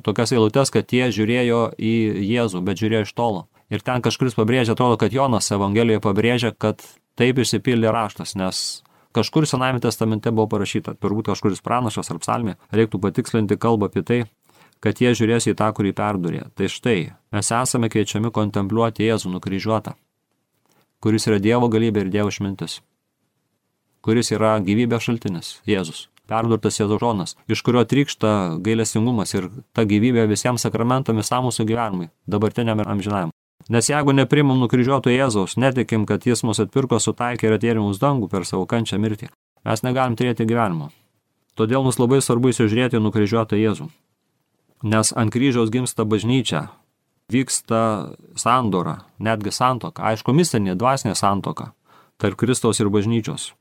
tokias 0.06 0.32
eilutes, 0.34 0.72
kad 0.72 0.94
jie 0.94 1.10
žiūrėjo 1.14 1.60
į 1.76 1.96
Jėzų, 2.26 2.62
bet 2.66 2.80
žiūrėjo 2.80 3.04
iš 3.06 3.12
tolo. 3.18 3.46
Ir 3.74 3.84
ten 3.84 4.02
kažkuris 4.06 4.38
pabrėžia, 4.38 4.74
atrodo, 4.74 4.98
kad 5.02 5.14
Jonas 5.14 5.52
Evangelijoje 5.52 6.02
pabrėžia, 6.06 6.54
kad 6.58 6.82
taip 7.20 7.42
išsipildė 7.42 7.92
raštas, 7.92 8.36
nes 8.40 8.64
kažkur 9.16 9.48
Senajame 9.50 9.84
testamente 9.84 10.32
buvo 10.32 10.48
parašyta, 10.56 10.96
turbūt 11.02 11.32
kažkuris 11.34 11.64
pranašas 11.66 12.12
ar 12.14 12.22
psalmė, 12.24 12.56
reiktų 12.76 13.02
patikslinti 13.04 13.60
kalbą 13.60 13.92
apie 13.92 14.06
tai, 14.08 14.20
kad 14.84 15.02
jie 15.02 15.12
žiūrės 15.18 15.50
į 15.52 15.58
tą, 15.60 15.70
kurį 15.76 15.96
perdurė. 15.98 16.48
Tai 16.56 16.72
štai, 16.72 16.98
mes 17.36 17.54
esame 17.60 17.92
kviečiami 17.92 18.32
kontempliuoti 18.36 19.08
Jėzų 19.08 19.36
nukryžiuotą 19.38 19.96
kuris 21.06 21.28
yra 21.30 21.38
Dievo 21.38 21.70
galybė 21.70 22.06
ir 22.06 22.12
Dievo 22.14 22.32
išmintis, 22.34 22.80
kuris 24.06 24.30
yra 24.36 24.60
gyvybės 24.62 25.08
šaltinis, 25.08 25.48
Jėzus, 25.66 26.06
perdurtas 26.30 26.78
Jėzaus 26.78 27.02
žonas, 27.02 27.34
iš 27.50 27.64
kurio 27.66 27.82
trykšta 27.90 28.62
gailestingumas 28.66 29.34
ir 29.34 29.50
ta 29.74 29.86
gyvybė 29.90 30.28
visiems 30.30 30.66
sakramentam 30.66 31.18
visam 31.22 31.48
mūsų 31.48 31.66
gyvenimui, 31.72 32.12
dabartiniam 32.30 32.84
ir 32.84 32.92
amžinajam. 32.94 33.34
Nes 33.72 33.90
jeigu 33.90 34.14
neprimam 34.14 34.60
nukryžiuoto 34.62 35.10
Jėzaus, 35.10 35.58
netikim, 35.58 36.06
kad 36.06 36.28
jis 36.28 36.44
mus 36.46 36.62
atpirko, 36.62 37.00
sutaikė 37.02 37.50
ir 37.50 37.58
atėjo 37.58 37.88
mūsų 37.88 38.04
dangų 38.04 38.30
per 38.30 38.46
savo 38.46 38.68
kančią 38.70 39.02
mirtį, 39.02 39.32
mes 39.66 39.82
negalim 39.82 40.18
turėti 40.20 40.46
gyvenimo. 40.46 40.92
Todėl 41.58 41.82
mums 41.82 41.98
labai 41.98 42.20
svarbu 42.22 42.52
įsižiūrėti 42.52 43.02
nukryžiuotą 43.02 43.58
Jėzų. 43.58 43.90
Nes 44.86 45.14
ant 45.18 45.34
kryžiaus 45.34 45.72
gimsta 45.74 46.06
bažnyčia, 46.06 46.68
vyksta 47.32 48.14
sandora, 48.38 49.00
netgi 49.18 49.56
santoka, 49.56 50.04
aišku, 50.12 50.36
mistinė, 50.36 50.76
dvasinė 50.78 51.16
santoka 51.18 51.72
tarp 52.22 52.38
Kristaus 52.40 52.80
ir 52.80 52.92
bažnyčios. 52.94 53.54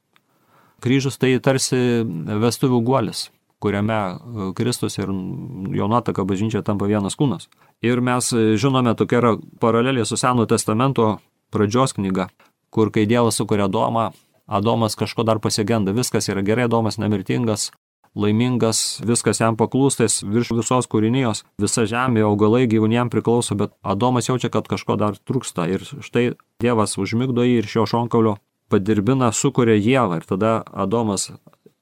Kryžius 0.85 1.17
tai 1.17 1.33
tarsi 1.41 1.79
vestuvių 2.05 2.81
guolis, 2.85 3.29
kuriame 3.65 3.97
e, 3.97 4.49
Kristus 4.57 4.99
ir 4.99 5.09
jo 5.09 5.89
nuotaka 5.89 6.27
bažnyčia 6.29 6.61
tampa 6.67 6.89
vienas 6.91 7.17
kūnas. 7.17 7.49
Ir 7.85 8.03
mes 8.05 8.29
e, 8.37 8.45
žinome, 8.61 8.93
tokia 8.99 9.23
yra 9.23 9.33
paralelė 9.63 10.05
su 10.05 10.19
Seno 10.21 10.45
testamento 10.51 11.15
pradžios 11.55 11.97
knyga, 11.97 12.29
kur 12.75 12.93
kai 12.93 13.07
Dievas 13.09 13.41
sukuria 13.41 13.71
Adomą, 13.71 14.11
Adomas 14.45 14.99
kažko 15.01 15.25
dar 15.25 15.41
pasigenda, 15.41 15.95
viskas 15.97 16.29
yra 16.29 16.45
gerai, 16.45 16.69
Adomas 16.69 17.01
nemirtingas, 17.01 17.71
laimingas, 18.15 19.01
viskas 19.07 19.41
jam 19.41 19.57
paklūstas 19.59 20.21
virš 20.23 20.53
visos 20.59 20.89
kūrinijos, 20.91 21.47
visa 21.59 21.87
žemė, 21.89 22.27
augalai 22.29 22.67
gyvūniem 22.71 23.11
priklauso, 23.11 23.57
bet 23.59 23.73
Adomas 23.83 24.29
jaučia, 24.29 24.53
kad 24.53 24.69
kažko 24.71 24.99
dar 25.01 25.17
trūksta 25.17 25.67
ir 25.73 25.85
štai 25.85 26.35
Dievas 26.63 26.99
užmigdo 27.01 27.47
jį 27.47 27.63
ir 27.63 27.71
šio 27.71 27.89
šonkaulio 27.91 28.37
padirbina, 28.73 29.33
sukuria 29.33 29.77
Jėvą 29.77 30.21
ir 30.21 30.27
tada 30.29 30.55
Adomas 30.73 31.31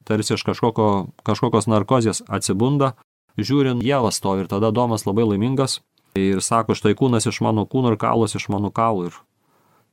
tarsi 0.08 0.34
iš 0.34 0.44
kažkoko, 0.46 0.88
kažkokios 1.26 1.68
narkozės 1.70 2.22
atsibunda, 2.28 2.94
žiūrint 3.38 3.84
Jėvas 3.86 4.18
to 4.22 4.36
ir 4.40 4.50
tada 4.50 4.72
Adomas 4.72 5.06
labai 5.06 5.28
laimingas 5.28 5.80
ir 6.18 6.42
sako, 6.42 6.76
štai 6.76 6.96
kūnas 6.98 7.28
iš 7.30 7.40
mano 7.44 7.64
kūno 7.66 7.94
ir 7.94 8.00
kaulas 8.00 8.34
iš 8.36 8.50
mano 8.52 8.72
kaulų. 8.74 9.12
Ir 9.12 9.20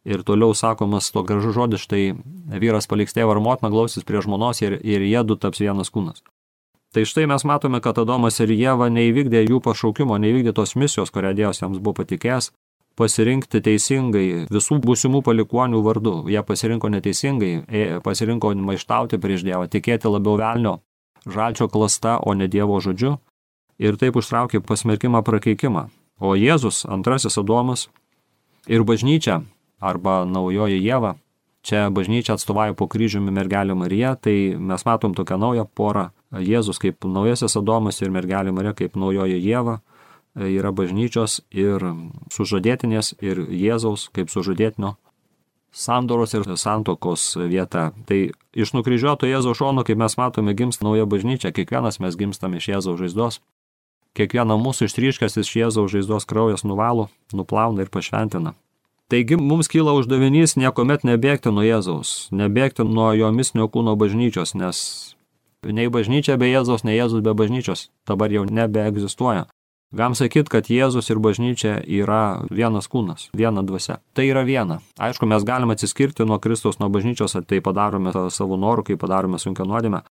Ir 0.06 0.24
toliau 0.24 0.56
sakomas 0.56 1.12
to 1.12 1.24
gražus 1.28 1.56
žodis, 1.56 1.84
štai 1.84 2.16
vyras 2.62 2.88
paliks 2.88 3.14
tėvą 3.14 3.36
ar 3.36 3.42
motiną, 3.44 3.70
glausis 3.74 4.06
prie 4.08 4.22
žmonos 4.24 4.62
ir, 4.64 4.78
ir 4.80 5.04
jie 5.04 5.24
du 5.28 5.36
taps 5.36 5.60
vienas 5.60 5.92
kūnas. 5.92 6.24
Tai 6.96 7.04
štai 7.06 7.28
mes 7.30 7.44
matome, 7.46 7.82
kad 7.84 8.00
Adomas 8.00 8.40
ir 8.40 8.50
Jėva 8.50 8.88
neįvykdė 8.90 9.44
jų 9.44 9.60
pašaukimo, 9.62 10.16
neįvykdė 10.18 10.56
tos 10.56 10.74
misijos, 10.80 11.12
kurią 11.12 11.36
Dievas 11.36 11.60
jiems 11.62 11.78
buvo 11.84 12.00
patikėjęs, 12.00 12.50
pasirinkti 13.00 13.62
teisingai 13.64 14.26
visų 14.52 14.80
būsimų 14.84 15.22
palikonių 15.26 15.80
vardu. 15.86 16.16
Jie 16.32 16.42
pasirinko 16.46 16.92
neteisingai, 16.92 17.52
e, 17.68 17.86
pasirinko 18.04 18.52
maištauti 18.60 19.20
prieš 19.22 19.46
Dievą, 19.48 19.70
tikėti 19.72 20.12
labiau 20.12 20.36
velnio, 20.40 20.80
žalčio 21.26 21.70
klasta, 21.72 22.18
o 22.20 22.36
ne 22.36 22.48
Dievo 22.48 22.80
žodžiu. 22.84 23.18
Ir 23.80 23.96
taip 23.96 24.20
užtraukė 24.20 24.60
pasmerkimą 24.60 25.24
prakeikimą. 25.24 25.88
O 26.20 26.36
Jėzus, 26.36 26.84
antrasis 26.84 27.40
Adomas 27.40 27.88
ir 28.68 28.84
bažnyčia 28.84 29.42
arba 29.80 30.26
naujoji 30.28 30.82
Jėva. 30.84 31.16
Čia 31.64 31.90
bažnyčia 31.92 32.36
atstovauja 32.36 32.76
po 32.76 32.88
kryžiumi 32.88 33.32
mergelė 33.36 33.76
Marija, 33.76 34.16
tai 34.16 34.56
mes 34.56 34.84
matom 34.88 35.16
tokią 35.16 35.38
naują 35.40 35.66
porą. 35.76 36.10
Jėzus 36.32 36.80
kaip 36.80 37.08
naujasis 37.08 37.56
Adomas 37.60 38.02
ir 38.02 38.12
mergelė 38.12 38.52
Marija 38.56 38.76
kaip 38.76 39.00
naujoji 39.00 39.40
Jėva 39.40 39.80
yra 40.40 40.72
bažnyčios 40.72 41.42
ir 41.52 41.84
sužadėtinės 42.32 43.18
ir 43.20 43.44
Jėzaus 43.52 44.08
kaip 44.16 44.32
sužadėtinio 44.32 44.96
sandoros 45.72 46.34
ir 46.34 46.46
santokos 46.58 47.36
vieta. 47.38 47.92
Tai 48.08 48.32
iš 48.54 48.74
nukryžiuoto 48.74 49.30
Jėzaus 49.30 49.60
šono, 49.60 49.84
kaip 49.86 50.00
mes 50.00 50.18
matome, 50.18 50.56
gimsta 50.58 50.88
nauja 50.88 51.06
bažnyčia, 51.06 51.54
kiekvienas 51.54 52.00
mes 52.00 52.18
gimstame 52.18 52.58
iš 52.58 52.70
Jėzaus 52.74 53.00
žaizdos. 53.04 53.42
Kiekvieną 54.18 54.58
mūsų 54.58 54.90
ištryškęs 54.90 55.38
iš 55.38 55.54
Jėzaus 55.56 55.94
žaizdos 55.94 56.26
kraujas 56.26 56.66
nuvalo, 56.66 57.10
nuplauna 57.34 57.86
ir 57.86 57.94
pašventina. 57.94 58.56
Taigi 59.10 59.38
mums 59.42 59.70
kyla 59.70 59.94
uždavinys 59.98 60.56
niekuomet 60.58 61.06
nebėgti 61.06 61.54
nuo 61.54 61.64
Jėzaus, 61.66 62.30
nebėgti 62.34 62.86
nuo 62.86 63.12
jo 63.18 63.30
misnio 63.34 63.66
kūno 63.70 63.96
bažnyčios, 63.98 64.54
nes 64.54 64.82
nei 65.66 65.90
bažnyčia 65.90 66.38
be 66.38 66.50
Jėzaus, 66.50 66.86
nei 66.86 66.98
Jėzus 66.98 67.26
be 67.26 67.34
bažnyčios 67.34 67.90
dabar 68.10 68.34
jau 68.34 68.46
nebeegzistuoja. 68.46 69.48
Gam 69.90 70.14
sakyt, 70.14 70.52
kad 70.54 70.68
Jėzus 70.70 71.08
ir 71.10 71.18
bažnyčia 71.18 71.80
yra 71.82 72.46
vienas 72.54 72.86
kūnas, 72.86 73.32
viena 73.34 73.64
dvasia. 73.66 73.98
Tai 74.14 74.28
yra 74.28 74.44
viena. 74.46 74.84
Aišku, 75.02 75.26
mes 75.26 75.42
galime 75.42 75.74
atsiskirti 75.74 76.28
nuo 76.30 76.38
Kristaus, 76.38 76.78
nuo 76.78 76.92
bažnyčios, 76.94 77.34
tai 77.50 77.58
padarome 77.66 78.14
savo 78.30 78.60
norų, 78.62 78.86
kai 78.86 79.00
padarome 79.02 79.40
sunkia 79.42 79.66
nuodėmę. 79.66 80.04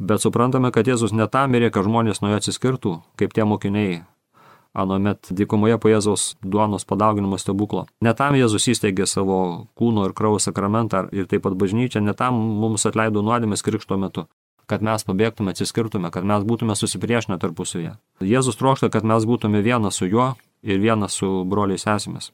Bet 0.00 0.24
suprantame, 0.24 0.70
kad 0.72 0.88
Jėzus 0.88 1.12
ne 1.12 1.28
tam 1.28 1.52
mirė, 1.52 1.68
kad 1.72 1.84
žmonės 1.84 2.22
nuo 2.24 2.32
jo 2.32 2.40
atsiskirtų, 2.40 2.94
kaip 3.20 3.36
tie 3.36 3.44
mokiniai 3.44 3.98
anuomet 4.76 5.28
dykumoje 5.36 5.76
po 5.80 5.92
Jėzaus 5.92 6.24
duonos 6.40 6.88
padauginimo 6.88 7.36
stebuklo. 7.40 7.84
Ne 8.00 8.16
tam 8.16 8.40
Jėzus 8.40 8.70
įsteigė 8.72 9.04
savo 9.04 9.68
kūno 9.76 10.08
ir 10.08 10.16
kraujo 10.16 10.40
sakramentą 10.48 11.06
ir 11.12 11.28
taip 11.28 11.44
pat 11.44 11.60
bažnyčią, 11.60 12.00
ne 12.00 12.16
tam 12.16 12.40
mums 12.64 12.88
atleido 12.88 13.24
nuodėmės 13.24 13.64
krikšto 13.64 14.00
metu 14.00 14.28
kad 14.70 14.82
mes 14.82 15.04
pabėgtume, 15.06 15.54
atsiskirtume, 15.54 16.10
kad 16.14 16.26
mes 16.26 16.44
būtume 16.46 16.74
susipriešinę 16.76 17.38
tarpusavėje. 17.42 17.96
Jėzus 18.20 18.58
trokšta, 18.58 18.90
kad 18.90 19.06
mes 19.06 19.26
būtume 19.28 19.62
vienas 19.62 20.00
su 20.00 20.08
juo 20.10 20.32
ir 20.66 20.82
vienas 20.82 21.18
su 21.20 21.44
broliais 21.46 21.86
esmės. 21.86 22.32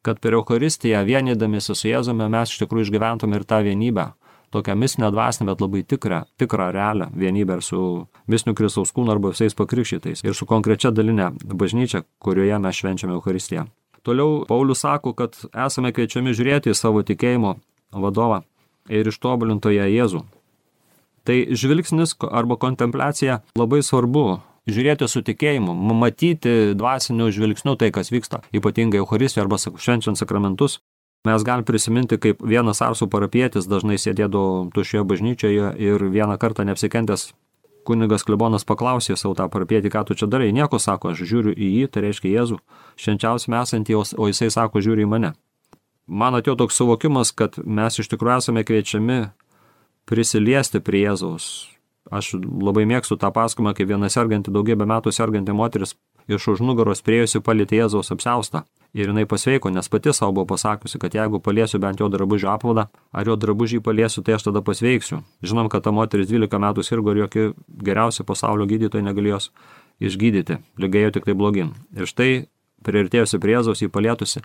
Kad 0.00 0.20
per 0.24 0.32
Eucharistiją 0.38 1.02
vienydamėsi 1.04 1.76
su 1.76 1.90
Jėzumi 1.90 2.30
mes 2.32 2.52
iš 2.52 2.62
tikrųjų 2.62 2.88
išgyventume 2.88 3.36
ir 3.36 3.44
tą 3.44 3.60
vienybę, 3.66 4.06
tokią 4.50 4.74
misnę 4.74 5.10
dvasinę, 5.12 5.46
bet 5.52 5.60
labai 5.60 5.84
tikrą, 5.84 6.22
tikrą 6.40 6.70
realią 6.72 7.10
vienybę 7.14 7.58
ir 7.58 7.62
su 7.62 8.06
misniu 8.28 8.54
Kristaus 8.54 8.92
kūnu 8.96 9.12
arba 9.12 9.34
visais 9.34 9.54
pakrikštytais 9.54 10.24
ir 10.24 10.34
su 10.34 10.46
konkrečia 10.46 10.90
dalinė 10.90 11.30
bažnyčia, 11.44 12.02
kurioje 12.18 12.58
mes 12.58 12.80
švenčiame 12.80 13.14
Eucharistiją. 13.14 13.66
Toliau 14.02 14.46
Paulius 14.48 14.80
sako, 14.80 15.12
kad 15.12 15.36
esame 15.52 15.92
kviečiami 15.92 16.32
žiūrėti 16.32 16.72
į 16.72 16.74
savo 16.74 17.04
tikėjimo 17.04 17.58
vadovą 17.92 18.42
ir 18.88 19.06
ištobulintoje 19.12 19.84
Jėzų, 19.92 20.24
Tai 21.24 21.36
žvilgsnis 21.52 22.14
arba 22.30 22.56
kontempliacija 22.60 23.40
labai 23.58 23.82
svarbu. 23.84 24.40
Žiūrėti 24.70 25.08
su 25.08 25.22
tikėjimu, 25.24 25.72
matyti 25.96 26.76
dvasiniu 26.78 27.30
žvilgsniu 27.34 27.74
tai, 27.80 27.88
kas 27.94 28.12
vyksta, 28.12 28.42
ypatingai 28.54 29.00
Euharistijoje 29.00 29.46
arba 29.46 29.58
švenčiant 29.58 30.20
sakramentus. 30.20 30.78
Mes 31.26 31.44
galim 31.44 31.66
prisiminti, 31.68 32.16
kaip 32.20 32.44
vienas 32.44 32.80
arsų 32.84 33.08
parapietis 33.12 33.66
dažnai 33.68 33.98
sėdėdavo 34.00 34.70
tušioje 34.76 35.04
bažnyčioje 35.08 35.72
ir 35.80 36.04
vieną 36.12 36.38
kartą 36.40 36.64
neapsikentęs 36.68 37.30
kunigas 37.84 38.24
klebonas 38.26 38.66
paklausė 38.68 39.16
savo 39.18 39.34
tą 39.36 39.48
parapietį, 39.52 39.90
ką 39.92 40.04
tu 40.08 40.16
čia 40.16 40.28
darai. 40.30 40.52
Nieko 40.54 40.78
sako, 40.80 41.12
aš 41.12 41.24
žiūriu 41.26 41.54
į 41.54 41.70
jį, 41.76 41.84
tai 41.92 42.04
reiškia 42.06 42.32
Jėzų, 42.32 42.58
švenčiausiai 43.00 43.56
esantį, 43.60 43.96
o 44.00 44.28
jisai 44.30 44.50
sako, 44.52 44.82
žiūri 44.84 45.06
į 45.06 45.10
mane. 45.10 45.32
Man 46.10 46.34
atėjo 46.34 46.56
toks 46.58 46.78
suvokimas, 46.80 47.30
kad 47.36 47.58
mes 47.62 48.00
iš 48.02 48.10
tikrųjų 48.10 48.40
esame 48.42 48.64
kviečiami 48.66 49.18
prisiliesti 50.10 50.82
prie 50.82 51.04
Jėzaus. 51.06 51.70
Aš 52.10 52.34
labai 52.40 52.86
mėgstu 52.90 53.18
tą 53.20 53.30
paskumą, 53.30 53.74
kai 53.76 53.86
viena 53.86 54.08
serganti, 54.10 54.50
daugybę 54.50 54.86
metų 54.88 55.12
serganti 55.14 55.54
moteris 55.54 55.94
iš 56.30 56.48
už 56.54 56.62
nugaros 56.66 57.02
priejusi 57.06 57.42
palėtė 57.44 57.84
Jėzaus 57.84 58.10
apsaustą. 58.14 58.64
Ir 58.90 59.12
jinai 59.12 59.22
pasveiko, 59.30 59.70
nes 59.70 59.86
pati 59.86 60.10
savo 60.10 60.32
buvo 60.40 60.48
pasakiusi, 60.50 60.98
kad 60.98 61.14
jeigu 61.14 61.38
paliesiu 61.38 61.78
bent 61.78 62.00
jo 62.02 62.08
drabužio 62.10 62.48
apvadą, 62.50 62.88
ar 63.14 63.28
jo 63.28 63.36
drabužį 63.38 63.78
paliesiu, 63.86 64.24
tai 64.26 64.34
aš 64.34 64.48
tada 64.48 64.64
pasveiksiu. 64.66 65.20
Žinom, 65.46 65.68
kad 65.70 65.84
ta 65.86 65.92
moteris 65.94 66.26
12 66.26 66.58
metų 66.58 66.82
sirgo 66.82 67.14
ir 67.14 67.22
jokie 67.22 67.44
geriausi 67.86 68.26
pasaulio 68.26 68.66
gydytojai 68.66 69.06
negalėjo 69.06 69.36
jos 69.36 69.50
išgydyti. 70.10 70.58
Lygėjo 70.82 71.14
tik 71.14 71.30
tai 71.30 71.36
blogin. 71.38 71.70
Ir 71.94 72.10
štai 72.10 72.30
priartėjusi 72.82 73.38
prie 73.38 73.54
Jėzaus 73.54 73.84
jį 73.84 73.92
palėtusi, 73.94 74.42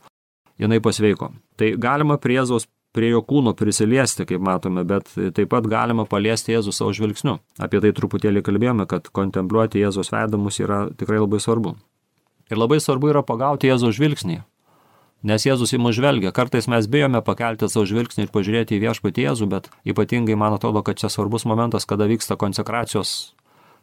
jinai 0.62 0.78
pasveiko. 0.84 1.32
Tai 1.58 1.74
galima 1.82 2.20
prie 2.22 2.38
Jėzaus 2.38 2.70
prie 2.96 3.12
jo 3.12 3.22
kūno 3.26 3.54
prisiliesti, 3.58 4.26
kaip 4.30 4.44
matome, 4.44 4.86
bet 4.88 5.12
taip 5.14 5.52
pat 5.52 5.68
galima 5.70 6.08
paliesti 6.10 6.56
Jėzų 6.56 6.74
savo 6.76 6.96
žvilgsniu. 6.96 7.38
Apie 7.62 7.82
tai 7.84 7.92
truputėlį 7.96 8.44
kalbėjome, 8.46 8.88
kad 8.90 9.12
kontempliuoti 9.16 9.84
Jėzos 9.84 10.14
vedamus 10.16 10.62
yra 10.64 10.86
tikrai 10.96 11.22
labai 11.22 11.42
svarbu. 11.44 11.76
Ir 12.52 12.62
labai 12.62 12.80
svarbu 12.82 13.12
yra 13.12 13.26
pagauti 13.26 13.72
Jėzaus 13.72 13.98
žvilgsnį. 13.98 14.42
Nes 15.26 15.46
Jėzus 15.48 15.72
į 15.74 15.80
mus 15.82 15.96
žvelgia. 15.98 16.30
Kartais 16.36 16.68
mes 16.70 16.86
bijome 16.92 17.22
pakelti 17.26 17.66
savo 17.72 17.88
žvilgsnį 17.90 18.28
ir 18.28 18.34
pažiūrėti 18.34 18.78
į 18.78 18.84
viešpatį 18.84 19.26
Jėzų, 19.26 19.48
bet 19.50 19.72
ypatingai 19.88 20.38
man 20.38 20.54
atrodo, 20.54 20.84
kad 20.86 21.02
čia 21.02 21.10
svarbus 21.10 21.48
momentas, 21.50 21.88
kada 21.90 22.06
vyksta 22.06 22.38
konsekracijos 22.38 23.34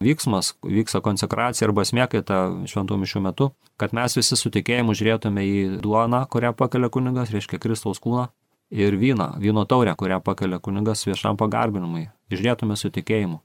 vyksmas, 0.03 0.53
vyksta 0.67 1.01
konsekracija 1.03 1.69
arba 1.69 1.85
smėkaita 1.87 2.39
šventų 2.71 2.99
mišių 3.03 3.23
metu, 3.25 3.51
kad 3.81 3.95
mes 3.97 4.17
visi 4.19 4.39
su 4.39 4.51
tikėjimu 4.55 4.95
žiūrėtume 4.99 5.45
į 5.47 5.59
duoną, 5.83 6.25
kurią 6.33 6.53
pakelia 6.59 6.91
kunigas, 6.93 7.33
reiškia 7.35 7.61
Kristaus 7.63 8.03
kūną, 8.03 8.29
ir 8.73 8.97
vyną, 8.97 9.37
vyno 9.39 9.65
taurę, 9.67 9.95
kurią 9.97 10.21
pakelia 10.21 10.59
kunigas 10.59 11.05
viešam 11.07 11.37
pagarbinimui, 11.37 12.09
žiūrėtume 12.33 12.77
su 12.81 12.89
tikėjimu. 12.89 13.43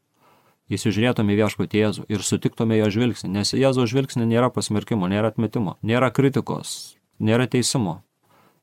Įsižiūrėtume 0.71 1.35
viešpatį 1.35 1.79
Jėzų 1.83 2.05
ir 2.11 2.23
sutiktume 2.23 2.75
jo 2.79 2.89
žvilgsnį, 2.91 3.29
nes 3.35 3.53
Jėzaus 3.55 3.91
žvilgsnį 3.91 4.25
nėra 4.27 4.49
pasmerkimo, 4.51 5.07
nėra 5.11 5.31
atmetimo, 5.31 5.77
nėra 5.83 6.09
kritikos, 6.11 6.97
nėra 7.19 7.47
teisimo. 7.47 8.01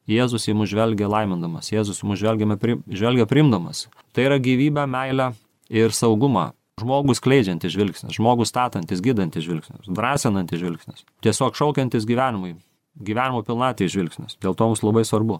Jėzus 0.09 0.44
į 0.48 0.57
mus 0.57 0.68
žvelgia 0.68 1.09
laimindamas, 1.09 1.70
Jėzus 1.72 2.03
į 2.03 2.11
mus 2.11 2.20
žvelgia 2.20 3.24
primdamas. 3.29 3.87
Tai 4.12 4.27
yra 4.29 4.37
gyvybę, 4.37 4.85
meilę 4.85 5.33
ir 5.72 5.96
saugumą. 5.96 6.53
Žmogus 6.81 7.22
kleidžiantis 7.22 7.70
žvilgsnis, 7.70 8.16
žmogus 8.18 8.50
statantis, 8.50 8.98
gydantis 9.00 9.44
žvilgsnis, 9.46 9.87
drąsinantis 9.87 10.59
žvilgsnis, 10.59 11.05
tiesiog 11.22 11.55
šaukiantis 11.55 12.03
gyvenimui, 12.03 12.57
gyvenimo 12.98 13.44
pilnatai 13.46 13.87
žvilgsnis. 13.87 14.35
Dėl 14.42 14.57
to 14.59 14.66
mums 14.66 14.83
labai 14.83 15.05
svarbu 15.07 15.38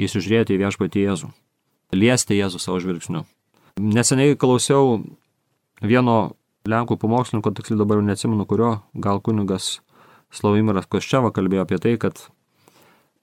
įsižiūrėti 0.00 0.56
į 0.56 0.62
viešpatį 0.64 1.04
Jėzų, 1.04 1.30
liesti 1.94 2.38
Jėzų 2.38 2.62
savo 2.62 2.80
žvilgsniu. 2.82 3.24
Neseniai 3.80 4.38
klausiau 4.38 5.02
vieno 5.82 6.34
Lenkų 6.64 6.96
pamokslininko, 6.96 7.50
tiksliai 7.52 7.76
dabar 7.76 7.98
jau 7.98 8.06
neatsimenu 8.06 8.46
kurio, 8.48 8.70
gal 8.96 9.18
kunigas 9.20 9.82
Slavimiras 10.32 10.88
Koščiava 10.88 11.28
kalbėjo 11.34 11.66
apie 11.66 11.76
tai, 11.76 11.92
kad 12.00 12.22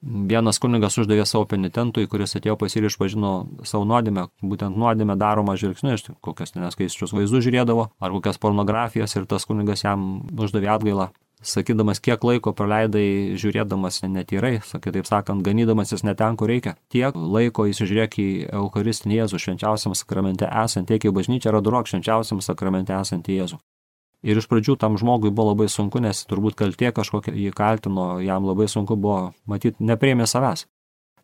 vienas 0.02 0.58
kunigas 0.62 0.98
uždavė 0.98 1.24
savo 1.26 1.48
penitentui, 1.50 2.06
kuris 2.10 2.36
atėjo 2.38 2.54
pas 2.60 2.74
ir 2.76 2.86
išpažino 2.86 3.32
savo 3.66 3.82
nuodėmę, 3.90 4.28
būtent 4.46 4.78
nuodėmę 4.78 5.16
daromą 5.18 5.56
žvilgsniu, 5.58 5.96
iš 5.96 6.06
kokias 6.24 6.54
neskaičius 6.54 7.14
vaizdus 7.14 7.42
žiūrėdavo, 7.46 7.88
ar 7.98 8.14
kokias 8.14 8.38
pornografijas 8.42 9.14
ir 9.18 9.26
tas 9.30 9.46
kunigas 9.48 9.82
jam 9.82 10.22
uždavė 10.38 10.70
atgailą 10.76 11.10
sakydamas, 11.46 12.00
kiek 12.02 12.22
laiko 12.24 12.52
praleidai 12.56 13.34
žiūrėdamas 13.40 14.00
netyrai, 14.06 14.56
sakai 14.66 14.92
taip 14.94 15.08
sakant, 15.08 15.44
ganydamasis 15.46 16.04
ne 16.06 16.14
ten, 16.18 16.36
kur 16.40 16.50
reikia. 16.50 16.76
Tiek 16.92 17.16
laiko 17.16 17.66
įsižiūrėk 17.70 18.18
į 18.22 18.28
Eucharistinį 18.60 19.18
Jėzų 19.20 19.42
švenčiausiam 19.46 19.96
sakramente 19.98 20.48
esant, 20.48 20.88
tiek 20.88 21.04
į 21.04 21.14
bažnyčią 21.18 21.52
ir 21.52 21.58
adorok 21.60 21.90
švenčiausiam 21.90 22.42
sakramente 22.44 22.94
esantį 22.96 23.38
Jėzų. 23.40 23.60
Ir 24.22 24.38
iš 24.38 24.46
pradžių 24.46 24.76
tam 24.78 24.94
žmogui 25.00 25.32
buvo 25.34 25.50
labai 25.50 25.66
sunku, 25.66 25.98
nes 26.02 26.22
turbūt 26.30 26.54
kaltė 26.58 26.92
kažkokia 26.94 27.34
jį 27.34 27.50
kaltino, 27.58 28.20
jam 28.22 28.46
labai 28.46 28.68
sunku 28.70 28.94
buvo, 28.94 29.32
matyti, 29.50 29.82
neprieimė 29.82 30.28
savęs. 30.30 30.68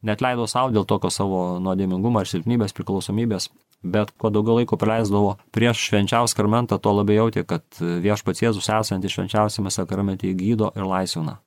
Net 0.02 0.22
leido 0.22 0.46
savo 0.50 0.70
dėl 0.74 0.86
tokio 0.86 1.10
savo 1.10 1.58
nuodėmingumo 1.62 2.20
ar 2.22 2.30
silpnybės 2.30 2.74
priklausomybės 2.74 3.48
bet 3.82 4.10
kuo 4.18 4.30
daugiau 4.34 4.58
laiko 4.58 4.76
praleisdavo 4.78 5.36
prieš 5.54 5.82
švenčiausią 5.88 6.32
sakramentą, 6.32 6.78
tuo 6.82 6.96
labiau 6.98 7.26
jautė, 7.26 7.44
kad 7.46 7.62
viešpats 7.78 8.42
Jėzus 8.42 8.70
esantį 8.74 9.12
švenčiausiame 9.12 9.70
sakramente 9.74 10.28
įgydo 10.30 10.72
ir 10.76 10.86
laisvina. 10.88 11.38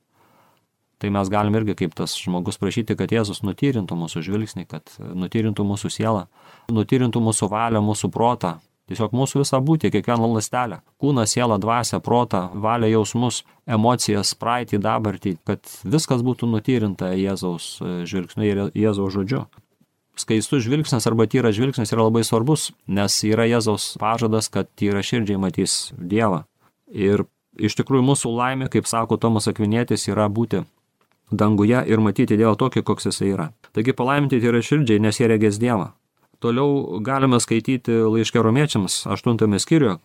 Tai 1.01 1.09
mes 1.09 1.29
galim 1.33 1.55
irgi 1.57 1.75
kaip 1.79 1.95
tas 1.97 2.13
žmogus 2.13 2.59
prašyti, 2.61 2.95
kad 2.97 3.11
Jėzus 3.11 3.41
nutyrintų 3.41 3.97
mūsų 3.97 4.21
žvilgsnį, 4.27 4.67
kad 4.69 4.91
nutyrintų 4.99 5.65
mūsų 5.65 5.89
sielą, 5.89 6.27
nutyrintų 6.69 7.23
mūsų 7.25 7.49
valią, 7.49 7.81
mūsų 7.81 8.11
protą, 8.13 8.59
tiesiog 8.91 9.15
mūsų 9.17 9.41
visą 9.41 9.59
būtį, 9.65 9.89
kiekvieną 9.95 10.29
lastelę. 10.35 10.83
Kūną, 11.01 11.25
sielą, 11.25 11.57
dvasę, 11.63 11.99
protą, 12.05 12.43
valią, 12.53 12.91
jausmus, 12.93 13.41
emocijas, 13.65 14.35
praeitį, 14.37 14.77
dabartį, 14.85 15.35
kad 15.49 15.73
viskas 15.83 16.21
būtų 16.21 16.51
nutyrinta 16.53 17.15
Jėzaus 17.17 17.79
žvilgsniu 17.81 18.47
ir 18.47 18.63
Jėzaus 18.77 19.17
žodžiu 19.17 19.47
skaistus 20.19 20.65
žvilgsnis 20.65 21.07
arba 21.07 21.27
tyras 21.27 21.55
žvilgsnis 21.55 21.93
yra 21.93 22.07
labai 22.07 22.23
svarbus, 22.27 22.71
nes 22.87 23.15
yra 23.27 23.47
Jėzaus 23.49 23.95
pažadas, 24.01 24.49
kad 24.51 24.69
tyra 24.75 25.03
širdžiai 25.05 25.39
matys 25.41 25.93
Dievą. 25.97 26.43
Ir 26.91 27.25
iš 27.55 27.77
tikrųjų 27.79 28.03
mūsų 28.09 28.33
laimė, 28.35 28.69
kaip 28.71 28.89
sako 28.89 29.17
Tomas 29.21 29.47
Akvinėtis, 29.51 30.09
yra 30.11 30.27
būti 30.29 30.65
danguje 31.31 31.83
ir 31.87 32.03
matyti 32.03 32.37
Dievą 32.37 32.57
tokį, 32.59 32.83
koks 32.83 33.09
jisai 33.09 33.31
yra. 33.31 33.49
Taigi 33.71 33.95
palaiminti 33.95 34.41
tyra 34.43 34.61
širdžiai, 34.63 34.99
nes 34.99 35.19
jie 35.19 35.29
regės 35.31 35.59
Dievą. 35.61 35.91
Toliau 36.41 36.99
galime 37.05 37.37
skaityti 37.39 38.01
laiškė 38.01 38.41
romiečiams, 38.41 39.03
aštuntame 39.13 39.59
skyriuje, 39.61 39.99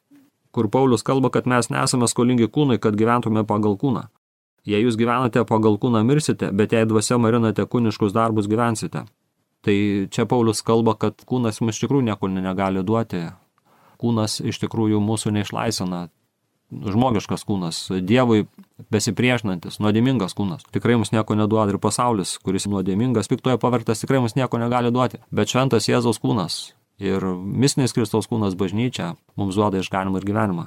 kur 0.53 0.69
Paulius 0.69 1.05
kalba, 1.05 1.31
kad 1.33 1.49
mes 1.49 1.71
nesame 1.73 2.09
skolingi 2.09 2.49
kūnui, 2.53 2.77
kad 2.81 2.97
gyventume 2.97 3.47
pagal 3.49 3.79
kūną. 3.81 4.07
Jei 4.67 4.83
jūs 4.83 4.99
gyvenate 4.99 5.45
pagal 5.49 5.79
kūną 5.81 6.03
mirsite, 6.05 6.51
bet 6.53 6.75
jei 6.75 6.85
dvasia 6.89 7.17
marinate 7.23 7.65
kūniškus 7.65 8.13
darbus 8.13 8.51
gyvensite. 8.51 9.07
Tai 9.67 10.07
čia 10.15 10.27
Paulius 10.31 10.63
kalba, 10.63 10.95
kad 10.95 11.25
kūnas 11.27 11.59
mums 11.59 11.75
iš 11.75 11.83
tikrųjų 11.83 12.07
nieko 12.07 12.31
negali 12.31 12.85
duoti. 12.87 13.25
Kūnas 13.99 14.39
iš 14.45 14.61
tikrųjų 14.63 15.01
mūsų 15.03 15.33
neišlaisina. 15.35 16.07
Žmogiškas 16.67 17.45
kūnas, 17.47 17.77
Dievui 18.03 18.49
besipriešinantis, 18.91 19.79
nuodėmingas 19.83 20.35
kūnas. 20.39 20.65
Tikrai 20.75 20.97
mums 20.99 21.13
nieko 21.15 21.37
neduoda 21.39 21.71
ir 21.75 21.79
pasaulis, 21.83 22.37
kuris 22.43 22.67
nuodėmingas, 22.71 23.31
piktoje 23.31 23.59
pavertas, 23.63 24.03
tikrai 24.03 24.19
mums 24.23 24.35
nieko 24.39 24.59
negali 24.59 24.91
duoti. 24.95 25.23
Bet 25.31 25.55
šventas 25.55 25.87
Jėzaus 25.87 26.19
kūnas 26.23 26.59
ir 27.03 27.23
misnis 27.37 27.95
Kristaus 27.95 28.27
kūnas 28.31 28.59
bažnyčia 28.59 29.15
mums 29.39 29.59
duoda 29.59 29.83
išganimą 29.83 30.23
ir 30.23 30.27
gyvenimą. 30.27 30.67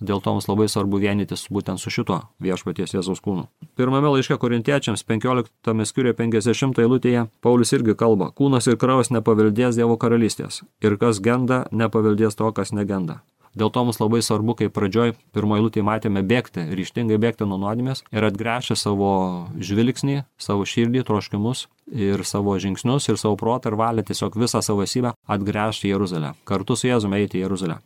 Dėl 0.00 0.22
to 0.24 0.32
mums 0.32 0.48
labai 0.48 0.66
svarbu 0.72 1.00
vienytis 1.00 1.46
būtent 1.52 1.80
su 1.80 1.92
šito 1.92 2.22
viešpaties 2.40 2.94
Jėzaus 2.96 3.20
kūnu. 3.20 3.46
Pirmame 3.76 4.12
laiške 4.14 4.38
korintiečiams 4.40 5.04
15 5.04 5.84
skyriuje 5.90 6.16
50 6.16 6.80
eilutėje 6.80 7.26
Paulius 7.44 7.74
irgi 7.76 7.96
kalba, 8.00 8.30
kūnas 8.32 8.70
ir 8.70 8.80
kraujas 8.80 9.12
nepaveldės 9.12 9.76
Dievo 9.76 9.98
karalystės 10.00 10.62
ir 10.80 10.96
kas 11.00 11.20
genda, 11.20 11.66
nepaveldės 11.70 12.40
to, 12.40 12.48
kas 12.56 12.72
negenda. 12.72 13.20
Dėl 13.58 13.72
to 13.74 13.82
mums 13.82 13.98
labai 13.98 14.20
svarbu, 14.22 14.54
kai 14.56 14.68
pradžioj 14.70 15.16
pirmoji 15.34 15.64
lūtė 15.64 15.82
matėme 15.82 16.22
bėgti, 16.22 16.68
ryštingai 16.78 17.18
bėgti 17.20 17.48
nuo 17.50 17.58
nuodėmės 17.58 18.04
ir 18.14 18.26
atgręžti 18.28 18.78
savo 18.78 19.10
žvilgsnį, 19.58 20.22
savo 20.38 20.64
širdį, 20.64 21.02
troškimus 21.08 21.66
ir 21.90 22.22
savo 22.24 22.54
žingsnius 22.62 23.10
ir 23.10 23.18
savo 23.18 23.34
protą 23.40 23.74
ir 23.74 23.80
valią, 23.82 24.06
tiesiog 24.06 24.38
visą 24.38 24.62
savo 24.62 24.86
esybę 24.86 25.16
atgręžti 25.26 25.90
į 25.90 25.96
Jeruzalę. 25.96 26.34
Kartu 26.46 26.78
su 26.78 26.92
Jėzumi 26.92 27.24
eiti 27.24 27.42
į 27.42 27.48
Jeruzalę 27.48 27.80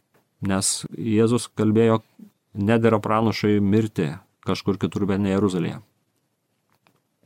nes 0.47 0.85
Jėzus 0.95 1.49
kalbėjo, 1.59 2.03
nedėra 2.55 3.01
pranašai 3.03 3.59
mirti 3.61 4.13
kažkur 4.47 4.79
kitur, 4.81 5.07
bet 5.09 5.23
ne 5.23 5.35
Jeruzalėje. 5.35 5.81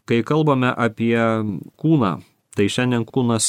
Kai 0.09 0.23
kalbame 0.25 0.71
apie 0.73 1.19
kūną, 1.81 2.15
tai 2.57 2.69
šiandien 2.73 3.05
kūnas 3.05 3.49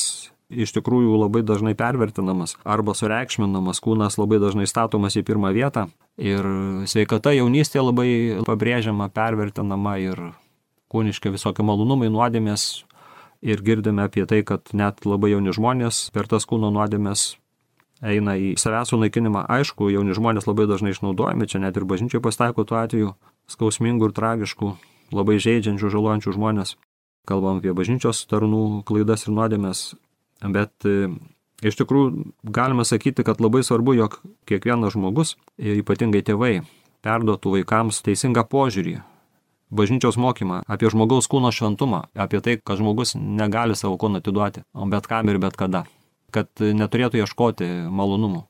iš 0.50 0.74
tikrųjų 0.74 1.14
labai 1.22 1.44
dažnai 1.46 1.76
pervertinamas 1.78 2.56
arba 2.66 2.96
sureikšminamas, 2.98 3.80
kūnas 3.86 4.18
labai 4.20 4.42
dažnai 4.42 4.66
statomas 4.68 5.16
į 5.20 5.24
pirmą 5.28 5.54
vietą 5.56 5.88
ir 6.18 6.46
sveikata 6.90 7.36
jaunystė 7.38 7.84
labai 7.86 8.10
pabrėžiama, 8.48 9.12
pervertinama 9.14 9.96
ir 10.02 10.24
kūniški 10.90 11.32
visokie 11.36 11.64
malonumai, 11.66 12.10
nuodėmės 12.10 12.84
ir 13.46 13.62
girdime 13.64 14.08
apie 14.10 14.26
tai, 14.28 14.42
kad 14.44 14.74
net 14.74 15.06
labai 15.06 15.36
jauni 15.36 15.54
žmonės 15.56 16.10
per 16.16 16.28
tas 16.28 16.50
kūno 16.50 16.74
nuodėmės 16.74 17.36
eina 18.02 18.36
į 18.40 18.54
savęs 18.60 18.94
sunaikinimą. 18.94 19.46
Aišku, 19.52 19.90
jauni 19.92 20.16
žmonės 20.16 20.48
labai 20.48 20.68
dažnai 20.70 20.94
išnaudojami, 20.96 21.48
čia 21.50 21.62
net 21.64 21.78
ir 21.78 21.88
bažnyčiai 21.90 22.24
pasitaiko 22.24 22.66
tuo 22.68 22.80
atveju, 22.80 23.16
skausmingų 23.52 24.10
ir 24.10 24.16
tragiškų, 24.16 24.72
labai 25.16 25.40
žaidžiančių, 25.42 25.92
žalojančių 25.92 26.36
žmonės. 26.38 26.78
Kalbam 27.28 27.60
apie 27.60 27.76
bažnyčios 27.76 28.24
tarnų 28.30 28.82
klaidas 28.88 29.28
ir 29.28 29.36
nuodėmės, 29.36 29.84
bet 30.56 30.88
e, 30.88 31.12
iš 31.62 31.78
tikrųjų 31.82 32.32
galima 32.44 32.88
sakyti, 32.88 33.26
kad 33.28 33.44
labai 33.44 33.62
svarbu, 33.68 33.98
jog 34.00 34.18
kiekvienas 34.50 34.96
žmogus 34.96 35.36
ir 35.60 35.84
ypatingai 35.84 36.24
tėvai 36.26 36.56
perduotų 37.06 37.60
vaikams 37.60 38.02
teisingą 38.08 38.48
požiūrį, 38.50 38.98
bažnyčios 39.70 40.18
mokymą 40.18 40.64
apie 40.68 40.90
žmogaus 40.90 41.30
kūno 41.30 41.52
šventumą, 41.54 42.08
apie 42.16 42.42
tai, 42.42 42.58
kad 42.64 42.82
žmogus 42.82 43.14
negali 43.20 43.78
savo 43.78 44.00
kūną 44.02 44.24
atiduoti, 44.24 44.66
bet 44.90 45.12
kam 45.12 45.30
ir 45.30 45.44
bet 45.44 45.60
kada 45.60 45.86
kad 46.32 46.50
neturėtų 46.60 47.24
ieškoti 47.24 47.70
malonumų, 47.92 48.44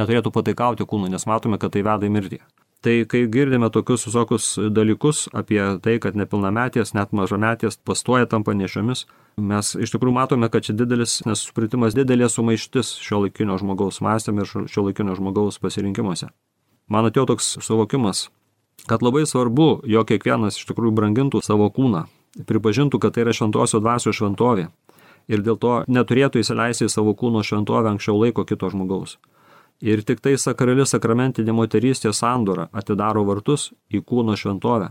neturėtų 0.00 0.32
pataikauti 0.34 0.86
kūnui, 0.88 1.10
nes 1.12 1.26
matome, 1.28 1.60
kad 1.62 1.74
tai 1.76 1.84
veda 1.86 2.08
į 2.08 2.12
mirtį. 2.16 2.40
Tai 2.84 2.94
kai 3.10 3.24
girdime 3.32 3.70
tokius 3.72 4.04
visokius 4.06 4.44
dalykus 4.70 5.26
apie 5.34 5.58
tai, 5.82 5.96
kad 5.98 6.14
nepilnametės, 6.18 6.92
net 6.94 7.14
mažametės 7.16 7.80
pastoja 7.82 8.28
tampa 8.30 8.54
nešiomis, 8.54 9.06
mes 9.40 9.72
iš 9.74 9.94
tikrųjų 9.94 10.14
matome, 10.14 10.50
kad 10.52 10.68
čia 10.68 10.76
didelis 10.76 11.18
nesupratimas, 11.26 11.96
didelė 11.96 12.28
sumaištis 12.30 12.92
šio 13.02 13.24
laikinio 13.24 13.56
žmogaus 13.58 13.98
mąstymė 14.04 14.44
ir 14.44 14.68
šio 14.70 14.86
laikinio 14.86 15.16
žmogaus 15.18 15.58
pasirinkimuose. 15.58 16.28
Man 16.86 17.08
atėjo 17.08 17.26
toks 17.32 17.56
suvokimas, 17.66 18.28
kad 18.86 19.02
labai 19.02 19.24
svarbu, 19.26 19.80
jog 19.88 20.06
kiekvienas 20.12 20.60
iš 20.60 20.68
tikrųjų 20.68 20.94
brangintų 20.94 21.42
savo 21.42 21.66
kūną, 21.74 22.04
pripažintų, 22.46 23.00
kad 23.02 23.16
tai 23.16 23.24
yra 23.24 23.34
šventosios 23.34 23.82
dvasios 23.82 24.20
šventovė, 24.20 24.68
ir 25.28 25.42
dėl 25.46 25.58
to 25.60 25.78
neturėtų 25.88 26.42
įsileisti 26.42 26.86
į 26.86 26.92
savo 26.92 27.14
kūno 27.18 27.42
šventovę 27.46 27.92
anksčiau 27.92 28.18
laiko 28.20 28.44
kito 28.48 28.70
žmogaus. 28.72 29.16
Ir 29.84 30.00
tik 30.08 30.22
tai 30.24 30.36
sakrali 30.40 30.86
sakramentinė 30.88 31.52
moterystės 31.52 32.22
sandora 32.22 32.70
atidaro 32.72 33.26
vartus 33.28 33.70
į 33.92 34.00
kūno 34.06 34.36
šventovę, 34.38 34.88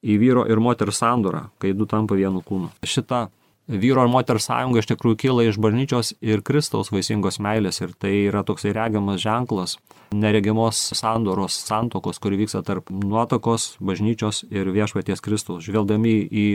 į 0.00 0.16
vyro 0.22 0.46
ir 0.48 0.62
moters 0.62 1.02
sandorą, 1.02 1.50
kai 1.60 1.74
du 1.76 1.84
tampa 1.86 2.16
vienu 2.16 2.40
kūnu. 2.46 2.70
Šita 2.86 3.26
vyro 3.68 4.04
ir 4.06 4.10
moters 4.12 4.46
sąjunga 4.48 4.82
iš 4.82 4.88
tikrųjų 4.92 5.18
kyla 5.22 5.46
iš 5.46 5.58
bažnyčios 5.62 6.14
ir 6.24 6.42
Kristaus 6.46 6.92
vaisingos 6.94 7.40
meilės 7.42 7.82
ir 7.82 7.94
tai 7.98 8.12
yra 8.28 8.44
toksai 8.46 8.74
regiamas 8.76 9.20
ženklas 9.22 9.76
neregimos 10.14 10.78
sandoros 10.94 11.56
santokos, 11.66 12.20
kuri 12.22 12.38
vyksta 12.38 12.62
tarp 12.62 12.90
nuotokos, 12.90 13.76
bažnyčios 13.82 14.44
ir 14.50 14.70
viešpaties 14.70 15.22
Kristaus. 15.24 15.64
Žvelgdami 15.66 16.14
į 16.30 16.46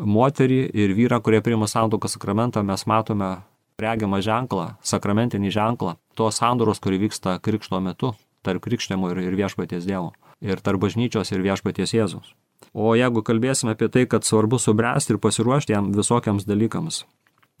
moterį 0.00 0.60
ir 0.72 0.94
vyrą, 0.96 1.20
kurie 1.20 1.42
priima 1.44 1.68
santokos 1.68 2.16
sakramentą, 2.16 2.64
mes 2.64 2.86
matome 2.88 3.36
regiamą 3.80 4.22
ženklą, 4.24 4.68
sakramentinį 4.86 5.50
ženklą 5.52 5.96
tos 6.16 6.40
sandoros, 6.40 6.80
kuri 6.80 7.02
vyksta 7.06 7.38
krikšto 7.42 7.80
metu 7.82 8.14
tarp 8.44 8.64
krikštėmo 8.64 9.10
ir 9.12 9.36
viešpaties 9.36 9.86
Dievo 9.88 10.12
ir 10.44 10.60
tarp 10.60 10.82
bažnyčios 10.84 11.32
ir 11.32 11.44
viešpaties 11.44 11.96
Jėzus. 11.96 12.34
O 12.74 12.96
jeigu 12.98 13.22
kalbėsime 13.22 13.76
apie 13.76 13.86
tai, 13.88 14.02
kad 14.10 14.26
svarbu 14.26 14.58
subręsti 14.58 15.14
ir 15.14 15.20
pasiruošti 15.22 15.76
jam 15.76 15.92
visokiams 15.94 16.46
dalykams, 16.48 17.04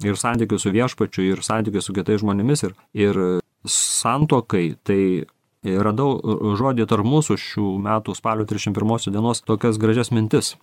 ir 0.02 0.18
santykių 0.18 0.58
su 0.58 0.72
viešpačiu, 0.74 1.22
ir 1.28 1.42
santykių 1.46 1.82
su 1.84 1.94
kitais 1.94 2.18
žmonėmis, 2.24 2.64
ir, 2.66 2.74
ir 2.98 3.20
santokai, 3.62 4.74
tai 4.82 5.00
radau 5.64 6.18
žodį 6.58 6.88
tarp 6.90 7.06
mūsų 7.06 7.38
šių 7.40 7.68
metų 7.86 8.16
spalio 8.18 8.48
31 8.50 9.14
dienos 9.14 9.44
tokias 9.46 9.78
gražias 9.78 10.10
mintis. 10.10 10.56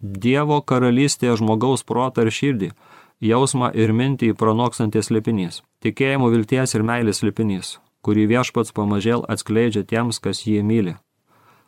Dievo 0.00 0.62
karalystėje 0.62 1.36
žmogaus 1.42 1.82
protą 1.84 2.24
ir 2.24 2.32
širdį, 2.32 2.70
jausmą 3.20 3.74
ir 3.74 3.92
mintį 3.92 4.32
pranokstantis 4.38 5.10
lipinys, 5.10 5.60
tikėjimo 5.84 6.30
vilties 6.32 6.78
ir 6.78 6.86
meilės 6.86 7.20
lipinys, 7.26 7.76
kurį 8.06 8.30
viešpats 8.30 8.72
pamažėl 8.72 9.26
atskleidžia 9.28 9.84
tiems, 9.84 10.22
kas 10.22 10.46
jį 10.46 10.62
myli. 10.64 10.96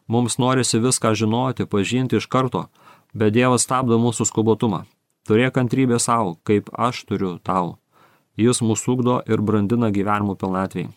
Mums 0.07 0.39
norisi 0.39 0.81
viską 0.83 1.15
žinoti, 1.15 1.67
pažinti 1.67 2.19
iš 2.19 2.27
karto, 2.27 2.67
bet 3.15 3.35
Dievas 3.37 3.67
stabdo 3.67 3.99
mūsų 4.03 4.27
skubotumą. 4.29 4.85
Turėk 5.29 5.55
kantrybę 5.55 6.01
savo, 6.03 6.35
kaip 6.43 6.73
aš 6.75 7.05
turiu 7.07 7.37
tau. 7.39 7.77
Jis 8.37 8.63
mūsų 8.65 8.97
ugdo 8.97 9.21
ir 9.29 9.43
brandina 9.45 9.93
gyvenimo 9.95 10.35
pilnatvėj. 10.35 10.89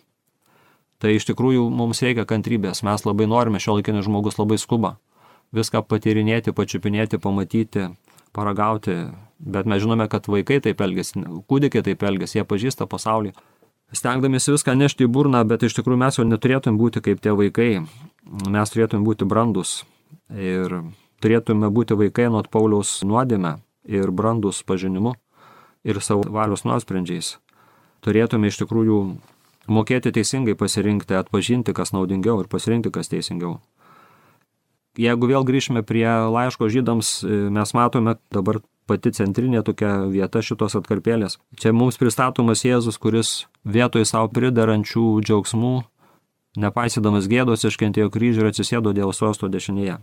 Tai 0.98 1.12
iš 1.12 1.28
tikrųjų 1.28 1.68
mums 1.70 2.02
reikia 2.02 2.24
kantrybės, 2.26 2.82
mes 2.88 3.04
labai 3.06 3.28
norime, 3.28 3.60
šio 3.60 3.76
laikinis 3.78 4.08
žmogus 4.08 4.40
labai 4.40 4.58
skuba. 4.58 4.96
Viską 5.54 5.84
patyrinėti, 5.86 6.56
pačiupinėti, 6.56 7.20
pamatyti, 7.22 7.90
paragauti, 8.36 8.96
bet 9.40 9.68
mes 9.70 9.84
žinome, 9.84 10.08
kad 10.12 10.26
vaikai 10.32 10.62
taip 10.64 10.82
elgesi, 10.82 11.22
kūdikiai 11.52 11.86
taip 11.86 12.04
elgesi, 12.08 12.40
jie 12.40 12.48
pažįsta 12.48 12.88
pasaulį. 12.90 13.36
Stengdamėsi 13.96 14.56
viską 14.56 14.74
nešti 14.80 15.06
į 15.06 15.12
burną, 15.14 15.44
bet 15.48 15.64
iš 15.68 15.76
tikrųjų 15.78 16.00
mes 16.02 16.18
jau 16.18 16.26
neturėtum 16.26 16.80
būti 16.80 17.04
kaip 17.06 17.22
tie 17.22 17.36
vaikai, 17.38 17.84
mes 18.50 18.72
turėtume 18.74 19.06
būti 19.06 19.28
brandus 19.28 19.84
ir 20.30 20.82
turėtume 21.24 21.70
būti 21.72 21.98
vaikai 21.98 22.28
nuo 22.34 22.44
Pauliaus 22.44 23.00
nuodėme 23.08 23.58
ir 23.86 24.12
brandus 24.12 24.64
pažinimu 24.66 25.16
ir 25.86 26.02
savo 26.02 26.26
valios 26.34 26.66
nuosprendžiais. 26.66 27.38
Turėtume 28.06 28.50
iš 28.50 28.60
tikrųjų 28.62 29.00
mokėti 29.72 30.12
teisingai 30.14 30.58
pasirinkti, 30.58 31.18
atpažinti, 31.18 31.74
kas 31.74 31.94
naudingiau 31.94 32.42
ir 32.44 32.50
pasirinkti, 32.52 32.92
kas 32.94 33.10
teisingiau. 33.10 33.60
Jeigu 34.96 35.28
vėl 35.28 35.44
grįžime 35.44 35.84
prie 35.84 36.08
laiško 36.08 36.70
žydams, 36.72 37.20
mes 37.52 37.74
matome 37.76 38.16
dabar 38.32 38.62
pati 38.88 39.12
centrinė 39.12 39.64
tokia 39.66 40.06
vieta 40.08 40.42
šitos 40.46 40.78
atkarpėlės. 40.80 41.40
Čia 41.60 41.74
mums 41.74 41.98
pristatomas 42.00 42.64
Jėzus, 42.64 43.00
kuris 43.02 43.46
vietoj 43.66 44.06
savo 44.08 44.30
pridarančių 44.32 45.08
džiaugsmų 45.26 45.74
Nepaisydamas 46.56 47.28
gėdos 47.32 47.66
iškentėjo 47.68 48.12
kryžių 48.14 48.44
ir 48.44 48.52
atsisėdo 48.52 48.94
Dievo 48.96 49.12
sosto 49.16 49.50
dešinėje. 49.52 50.00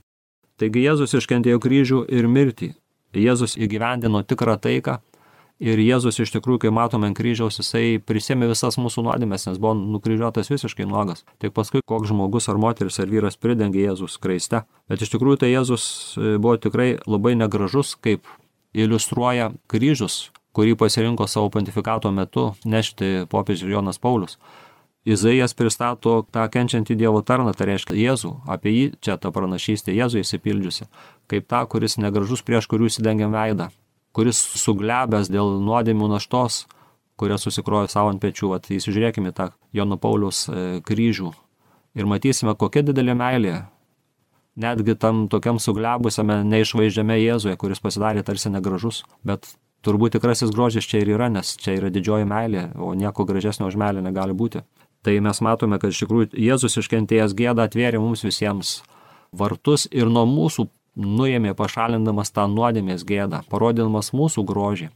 Taigi 0.60 0.84
Jėzus 0.84 1.16
iškentėjo 1.16 1.60
kryžių 1.62 2.02
ir 2.12 2.28
mirtį. 2.28 2.74
Jėzus 3.16 3.56
įgyvendino 3.60 4.22
tikrą 4.24 4.58
taiką 4.60 4.98
ir 5.62 5.80
Jėzus 5.80 6.18
iš 6.22 6.32
tikrųjų, 6.34 6.64
kai 6.64 6.72
matome 6.74 7.08
ant 7.08 7.16
kryžiaus, 7.16 7.58
jisai 7.60 8.00
prisėmė 8.02 8.48
visas 8.50 8.78
mūsų 8.80 9.04
nuodėmės, 9.06 9.46
nes 9.48 9.60
buvo 9.62 9.74
nukryžiuotas 9.78 10.50
visiškai 10.52 10.86
nuogas. 10.88 11.24
Tik 11.42 11.54
paskui 11.56 11.82
koks 11.86 12.10
žmogus 12.10 12.48
ar 12.52 12.60
moteris 12.60 13.00
ar 13.02 13.10
vyras 13.12 13.38
pridengė 13.40 13.86
Jėzus 13.86 14.18
kraiste. 14.22 14.64
Bet 14.90 15.04
iš 15.04 15.12
tikrųjų 15.14 15.42
tai 15.44 15.52
Jėzus 15.52 15.84
e, 16.16 16.36
buvo 16.36 16.56
tikrai 16.60 16.96
labai 17.06 17.36
negražus, 17.38 17.94
kaip 18.00 18.26
iliustruoja 18.72 19.52
kryžius, 19.70 20.32
kurį 20.56 20.76
pasirinko 20.80 21.28
savo 21.28 21.52
pontifikato 21.52 22.12
metu 22.12 22.52
nešti 22.64 23.28
popiežius 23.32 23.72
Jonas 23.72 24.00
Paulius. 24.00 24.38
Izaijas 25.02 25.56
pristato 25.58 26.20
tą 26.30 26.44
kenčiantį 26.46 26.94
Dievo 26.94 27.24
tarną, 27.26 27.50
tai 27.58 27.72
reiškia 27.72 27.96
Jėzų, 27.98 28.32
apie 28.46 28.70
jį 28.70 28.84
čia 29.02 29.16
ta 29.18 29.32
pranašystė 29.34 29.94
Jėzų 29.96 30.22
įsipildžiusi, 30.22 30.86
kaip 31.26 31.48
tą, 31.50 31.64
kuris 31.66 31.98
negražus 31.98 32.44
prieš 32.46 32.70
kurių 32.70 32.90
įsidengiam 32.90 33.34
veidą. 33.34 33.72
kuris 34.12 34.38
suglebęs 34.60 35.30
dėl 35.32 35.58
nuodėmių 35.64 36.10
naštos, 36.12 36.66
kurią 37.20 37.38
susikrojo 37.40 37.88
savo 37.88 38.12
ant 38.12 38.20
pečių. 38.22 38.52
Vat 38.52 38.68
įsižiūrėkime 38.72 39.32
tą 39.36 39.50
Jono 39.72 39.98
Paulius 40.00 40.46
e, 40.48 40.80
kryžių 40.84 41.32
ir 41.98 42.08
matysime, 42.08 42.54
kokia 42.58 42.84
didelė 42.88 43.16
meilė. 43.18 43.56
Netgi 44.62 44.98
tam 45.00 45.26
tokiam 45.32 45.56
suglebusiame, 45.62 46.42
neišvaizdžiame 46.44 47.16
Jėzuje, 47.22 47.56
kuris 47.56 47.80
pasidarė 47.80 48.24
tarsi 48.26 48.52
negražus, 48.52 49.00
bet 49.24 49.48
turbūt 49.82 50.18
tikrasis 50.18 50.52
grožis 50.52 50.84
čia 50.84 51.00
ir 51.00 51.14
yra, 51.14 51.30
nes 51.32 51.54
čia 51.56 51.78
yra 51.78 51.88
didžioji 51.92 52.28
meilė, 52.28 52.68
o 52.76 52.92
nieko 52.92 53.24
gražesnio 53.28 53.70
už 53.72 53.80
meilę 53.80 54.04
negali 54.04 54.36
būti. 54.36 54.60
Tai 55.02 55.16
mes 55.20 55.40
matome, 55.42 55.80
kad 55.82 55.90
iš 55.90 56.04
tikrųjų 56.04 56.30
Jėzus 56.38 56.78
iškentėjęs 56.78 57.34
gėdą 57.34 57.66
atvėrė 57.66 57.98
mums 57.98 58.22
visiems 58.22 58.80
vartus 59.34 59.88
ir 59.90 60.06
nuo 60.06 60.22
mūsų 60.30 60.68
nuėmė 61.02 61.56
pašalindamas 61.58 62.30
tą 62.30 62.44
nuodėmės 62.52 63.02
gėdą, 63.08 63.42
parodydamas 63.50 64.12
mūsų 64.14 64.44
grožį. 64.46 64.90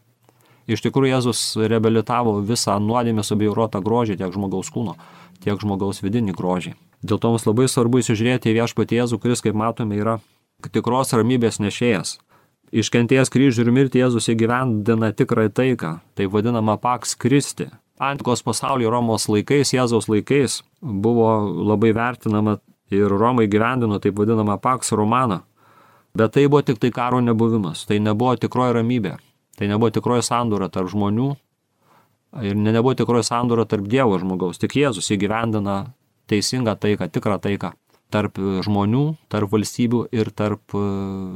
Iš 0.66 0.82
tikrųjų 0.82 1.12
Jėzus 1.14 1.40
reabilitavo 1.58 2.36
visą 2.46 2.76
nuodėmę 2.82 3.22
subjaurotą 3.26 3.80
grožį 3.82 4.18
tiek 4.20 4.34
žmogaus 4.34 4.70
kūno, 4.74 4.96
tiek 5.42 5.58
žmogaus 5.62 6.02
vidinį 6.02 6.34
grožį. 6.36 6.74
Dėl 7.06 7.20
to 7.22 7.30
mums 7.30 7.46
labai 7.46 7.68
svarbu 7.70 8.02
įsižiūrėti 8.02 8.50
į 8.50 8.56
viešpatį 8.60 9.00
Jėzų, 9.00 9.18
kuris, 9.22 9.42
kaip 9.44 9.58
matome, 9.58 9.98
yra 9.98 10.18
tikros 10.74 11.14
ramybės 11.14 11.60
nešėjas. 11.62 12.16
Iškentėjęs 12.74 13.30
kryžių 13.30 13.62
ir 13.62 13.72
mirtį 13.74 14.02
Jėzus 14.02 14.26
įgyvendina 14.32 15.12
tikrą 15.14 15.46
taiką, 15.54 16.00
tai 16.18 16.26
vadinama 16.26 16.74
Paks 16.82 17.14
Kristi. 17.14 17.68
Antikos 17.98 18.42
pasaulio 18.44 18.90
Romos 18.92 19.28
laikais, 19.32 19.72
Jėzaus 19.72 20.10
laikais 20.12 20.60
buvo 20.80 21.30
labai 21.70 21.94
vertinama 21.96 22.58
ir 22.92 23.08
Romai 23.08 23.46
gyvendino 23.48 23.98
taip 24.02 24.18
vadinamą 24.18 24.58
Paks 24.60 24.92
Romaną, 24.92 25.40
Bet 26.16 26.32
tai 26.32 26.46
buvo 26.48 26.62
tik 26.62 26.78
tai 26.80 26.90
karo 26.90 27.20
nebuvimas, 27.20 27.84
tai 27.84 27.98
nebuvo 28.00 28.38
tikroji 28.40 28.72
ramybė, 28.78 29.18
tai 29.58 29.66
nebuvo 29.68 29.90
tikroji 29.92 30.24
sandūra 30.24 30.70
tarp 30.72 30.88
žmonių 30.88 31.26
ir 32.48 32.56
nebuvo 32.56 32.94
tikroji 32.96 33.26
sandūra 33.28 33.66
tarp 33.68 33.84
Dievo 33.84 34.16
žmogaus. 34.22 34.56
Tik 34.56 34.78
Jėzus 34.80 35.10
įgyvendina 35.12 35.92
teisingą 36.32 36.72
taiką, 36.80 37.10
tikrą 37.12 37.36
taiką 37.44 37.74
tarp 38.08 38.40
žmonių, 38.64 39.04
tarp 39.28 39.52
valstybių 39.52 40.06
ir 40.16 40.32
tarp 40.32 40.72
e, 40.72 40.86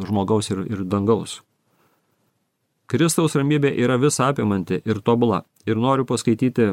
žmogaus 0.08 0.48
ir, 0.54 0.64
ir 0.72 0.86
dangaus. 0.88 1.42
Kristaus 2.88 3.36
ramybė 3.36 3.74
yra 3.84 4.00
visa 4.00 4.30
apimanti 4.32 4.80
ir 4.80 5.04
tobula. 5.04 5.42
Ir 5.68 5.76
noriu 5.76 6.06
paskaityti 6.08 6.70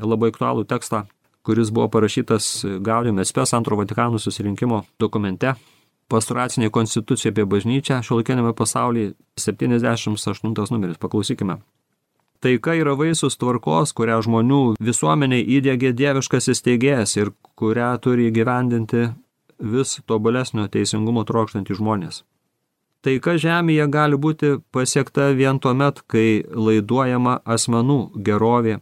labai 0.00 0.30
aktualų 0.32 0.64
tekstą, 0.68 1.04
kuris 1.44 1.72
buvo 1.74 1.90
parašytas 1.92 2.64
Gaudium 2.84 3.20
Espes 3.20 3.52
antro 3.56 3.76
Vatikanų 3.80 4.20
susirinkimo 4.22 4.84
dokumente 5.00 5.54
pastoracinė 6.10 6.70
konstitucija 6.74 7.30
apie 7.32 7.46
bažnyčią 7.48 8.00
šiuolaikinėme 8.06 8.54
pasaulyje 8.58 9.12
78 9.38 10.74
numeris. 10.74 10.98
Paklausykime. 11.00 11.60
Taika 12.40 12.74
yra 12.74 12.94
vaisius 12.96 13.36
tvarkos, 13.36 13.92
kurią 13.96 14.22
žmonių 14.24 14.60
visuomeniai 14.80 15.44
įdėgė 15.58 15.92
dieviškas 15.96 16.48
įsteigėjas 16.54 17.18
ir 17.20 17.34
kurią 17.60 17.92
turi 18.00 18.30
įgyvendinti 18.30 19.10
vis 19.74 19.98
tobulesnio 20.08 20.64
teisingumo 20.72 21.26
trokštantys 21.28 21.82
žmonės. 21.82 22.22
Taika 23.00 23.38
žemėje 23.40 23.86
gali 23.88 24.16
būti 24.20 24.58
pasiekta 24.76 25.30
vien 25.36 25.58
tuo 25.58 25.72
met, 25.72 26.02
kai 26.04 26.42
laiduojama 26.52 27.38
asmenų 27.48 28.00
gerovė 28.26 28.76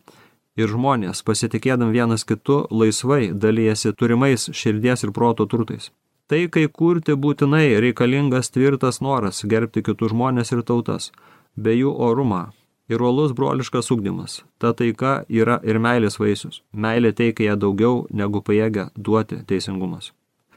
ir 0.59 0.73
žmonės, 0.73 1.23
pasitikėdam 1.23 1.93
vienas 1.95 2.27
kitu, 2.27 2.65
laisvai 2.71 3.31
dalyjasi 3.31 3.95
turimais 3.95 4.49
širdies 4.51 5.07
ir 5.07 5.15
proto 5.15 5.47
turtais. 5.47 5.93
Tai, 6.29 6.43
kai 6.53 6.67
kurti 6.69 7.15
būtinai 7.15 7.79
reikalingas 7.81 8.51
tvirtas 8.51 8.99
noras 9.01 9.45
gerbti 9.47 9.87
kitus 9.87 10.11
žmonės 10.13 10.53
ir 10.53 10.67
tautas, 10.67 11.13
bei 11.57 11.79
jų 11.79 11.95
orumą 12.11 12.49
ir 12.89 13.03
uolus 13.03 13.33
broliškas 13.39 13.93
ugdymas. 13.95 14.43
Ta 14.59 14.75
taika 14.75 15.23
yra 15.29 15.61
ir 15.63 15.79
meilės 15.79 16.19
vaisius. 16.19 16.63
Meilė 16.73 17.15
teikia 17.15 17.53
ją 17.53 17.59
daugiau 17.65 18.07
negu 18.11 18.43
pajėgia 18.43 18.91
duoti 18.97 19.45
teisingumas. 19.47 20.11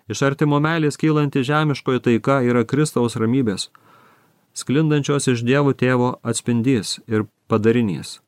Iš 0.09 0.23
artimo 0.25 0.59
meilės 0.63 0.97
kylanti 0.97 1.43
žemiškoji 1.45 2.01
taika 2.07 2.41
yra 2.41 2.65
Kristaus 2.65 3.17
ramybės, 3.19 3.69
sklindančios 4.53 5.29
iš 5.31 5.45
Dievo 5.45 5.73
tėvo 5.77 6.15
atspindys 6.23 6.99
ir 7.07 7.27
padarinys. 7.51 8.19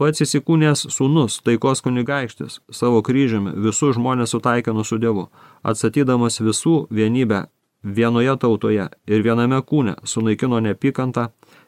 Pats 0.00 0.22
įsikūnės 0.24 0.86
sūnus, 0.94 1.42
taikos 1.44 1.82
kunigaikštis, 1.84 2.60
savo 2.72 3.02
kryžiumi 3.04 3.52
visus 3.66 3.98
žmonės 3.98 4.32
sutaikino 4.32 4.84
su 4.84 4.96
Dievu, 4.96 5.26
atsatydamas 5.60 6.40
visų 6.40 6.86
vienybę 6.88 7.42
vienoje 7.82 8.36
tautoje 8.40 8.86
ir 9.06 9.26
viename 9.26 9.60
kūne, 9.60 9.98
sunaikino 10.04 10.60
neapykantą 10.64 11.26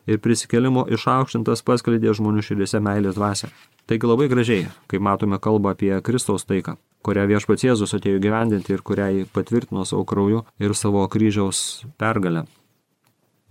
ir 0.09 0.21
prisikelimo 0.25 0.87
išaukštintas 0.89 1.61
paskleidė 1.67 2.15
žmonių 2.17 2.45
širdėse 2.47 2.81
meilės 2.81 3.19
dvasę. 3.21 3.53
Taigi 3.85 4.09
labai 4.09 4.31
gražiai, 4.33 4.71
kai 4.89 5.03
matome 5.03 5.37
kalbą 5.37 5.75
apie 5.77 5.93
Kristaus 6.01 6.49
taiką, 6.49 6.79
kurią 7.07 7.27
viešpats 7.31 7.67
Jėzus 7.67 7.95
atėjo 7.99 8.23
gyvendinti 8.23 8.75
ir 8.75 8.83
kurią 8.87 9.09
jį 9.17 9.29
patvirtino 9.35 9.85
savo 9.89 10.05
krauju 10.09 10.45
ir 10.63 10.75
savo 10.79 11.05
kryžiaus 11.13 11.85
pergalę. 12.01 12.47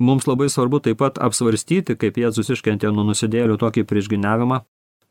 Mums 0.02 0.26
labai 0.26 0.48
svarbu 0.50 0.80
taip 0.82 0.98
pat 0.98 1.20
apsvarstyti, 1.22 1.96
kaip 2.00 2.18
Jėzus 2.18 2.50
iškentė 2.56 2.90
nuo 2.90 3.06
nusidėlių 3.06 3.60
tokį 3.62 3.86
priešginiavimą, 3.90 4.64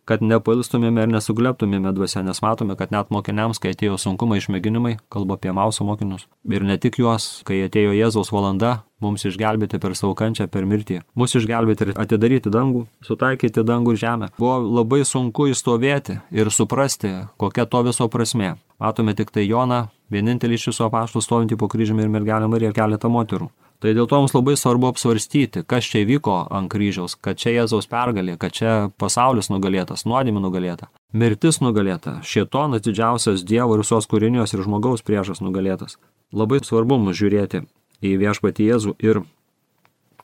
kad 0.09 0.23
nepalstumėme 0.25 1.05
ir 1.05 1.11
nesugleptumėme 1.13 1.93
dvasia, 1.97 2.23
nes 2.27 2.43
matome, 2.45 2.77
kad 2.79 2.93
net 2.95 3.11
mokiniams, 3.15 3.61
kai 3.63 3.75
atėjo 3.75 3.99
sunkumai 4.01 4.41
išmėginimai, 4.41 4.97
kalba 5.13 5.39
apie 5.39 5.53
mauso 5.57 5.87
mokinius. 5.87 6.27
Ir 6.49 6.67
ne 6.67 6.79
tik 6.81 7.01
juos, 7.03 7.41
kai 7.47 7.63
atėjo 7.67 7.95
Jėzaus 7.97 8.33
valanda, 8.35 8.81
mums 9.01 9.25
išgelbėti 9.29 9.81
per 9.81 9.95
savo 9.99 10.17
kančią, 10.19 10.49
per 10.53 10.67
mirtį. 10.69 11.01
Mūsų 11.19 11.43
išgelbėti 11.43 11.89
ir 11.89 11.95
atidaryti 12.01 12.53
dangų, 12.53 12.85
sutaikyti 13.07 13.65
dangų 13.67 13.95
ir 13.95 14.03
žemę. 14.03 14.31
Buvo 14.39 14.59
labai 14.81 15.03
sunku 15.09 15.49
įstovėti 15.53 16.21
ir 16.35 16.53
suprasti, 16.53 17.15
kokia 17.41 17.67
to 17.67 17.85
viso 17.89 18.09
prasme. 18.13 18.57
Matome 18.81 19.17
tik 19.17 19.33
tai 19.35 19.47
Joną, 19.49 19.87
vienintelį 20.13 20.57
iš 20.59 20.71
visų 20.73 20.89
apaštų 20.89 21.25
stovintį 21.25 21.61
po 21.61 21.69
kryžiumi 21.71 22.07
ir 22.07 22.13
mergelę 22.13 22.49
Mariją 22.51 22.73
ir 22.73 22.77
keletą 22.77 23.13
moterų. 23.13 23.51
Tai 23.81 23.95
dėl 23.97 24.05
to 24.05 24.19
mums 24.21 24.35
labai 24.37 24.59
svarbu 24.61 24.91
apsvarstyti, 24.91 25.63
kas 25.65 25.87
čia 25.89 26.03
vyko 26.05 26.43
ant 26.53 26.69
kryžiaus, 26.69 27.15
kad 27.17 27.39
čia 27.41 27.55
Jėzaus 27.55 27.89
pergalė, 27.89 28.35
kad 28.37 28.53
čia 28.53 28.73
pasaulis 29.01 29.49
nugalėtas, 29.49 30.05
nuodėmė 30.05 30.43
nugalėta, 30.45 30.91
mirtis 31.17 31.63
nugalėta, 31.65 32.19
šietonas 32.21 32.85
didžiausias 32.85 33.47
Dievo 33.49 33.79
ir 33.79 33.81
visos 33.81 34.09
kūrinijos 34.11 34.53
ir 34.53 34.67
žmogaus 34.67 35.01
priešas 35.07 35.41
nugalėtas. 35.41 35.97
Labai 36.37 36.61
svarbu 36.61 37.01
mums 37.01 37.17
žiūrėti 37.17 37.65
į 38.05 38.13
viešpatį 38.21 38.69
Jėzų 38.69 38.95
ir 39.01 39.23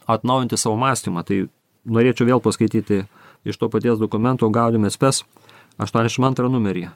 atnaujinti 0.06 0.60
savo 0.60 0.76
mąstymą. 0.84 1.24
Tai 1.24 1.40
norėčiau 1.88 2.28
vėl 2.28 2.44
paskaityti 2.44 3.06
iš 3.48 3.56
to 3.56 3.72
paties 3.72 3.98
dokumento 3.98 4.52
Gaudimės 4.52 5.00
PES 5.00 5.24
82 5.80 6.52
numerį. 6.52 6.90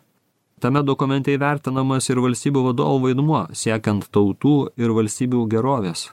Tame 0.61 0.85
dokumente 0.85 1.33
įvertinamas 1.33 2.11
ir 2.13 2.21
valstybių 2.21 2.69
vadovų 2.69 3.07
vaidmuo, 3.07 3.47
siekiant 3.57 4.11
tautų 4.13 4.75
ir 4.77 4.93
valstybių 4.93 5.47
gerovės, 5.49 6.11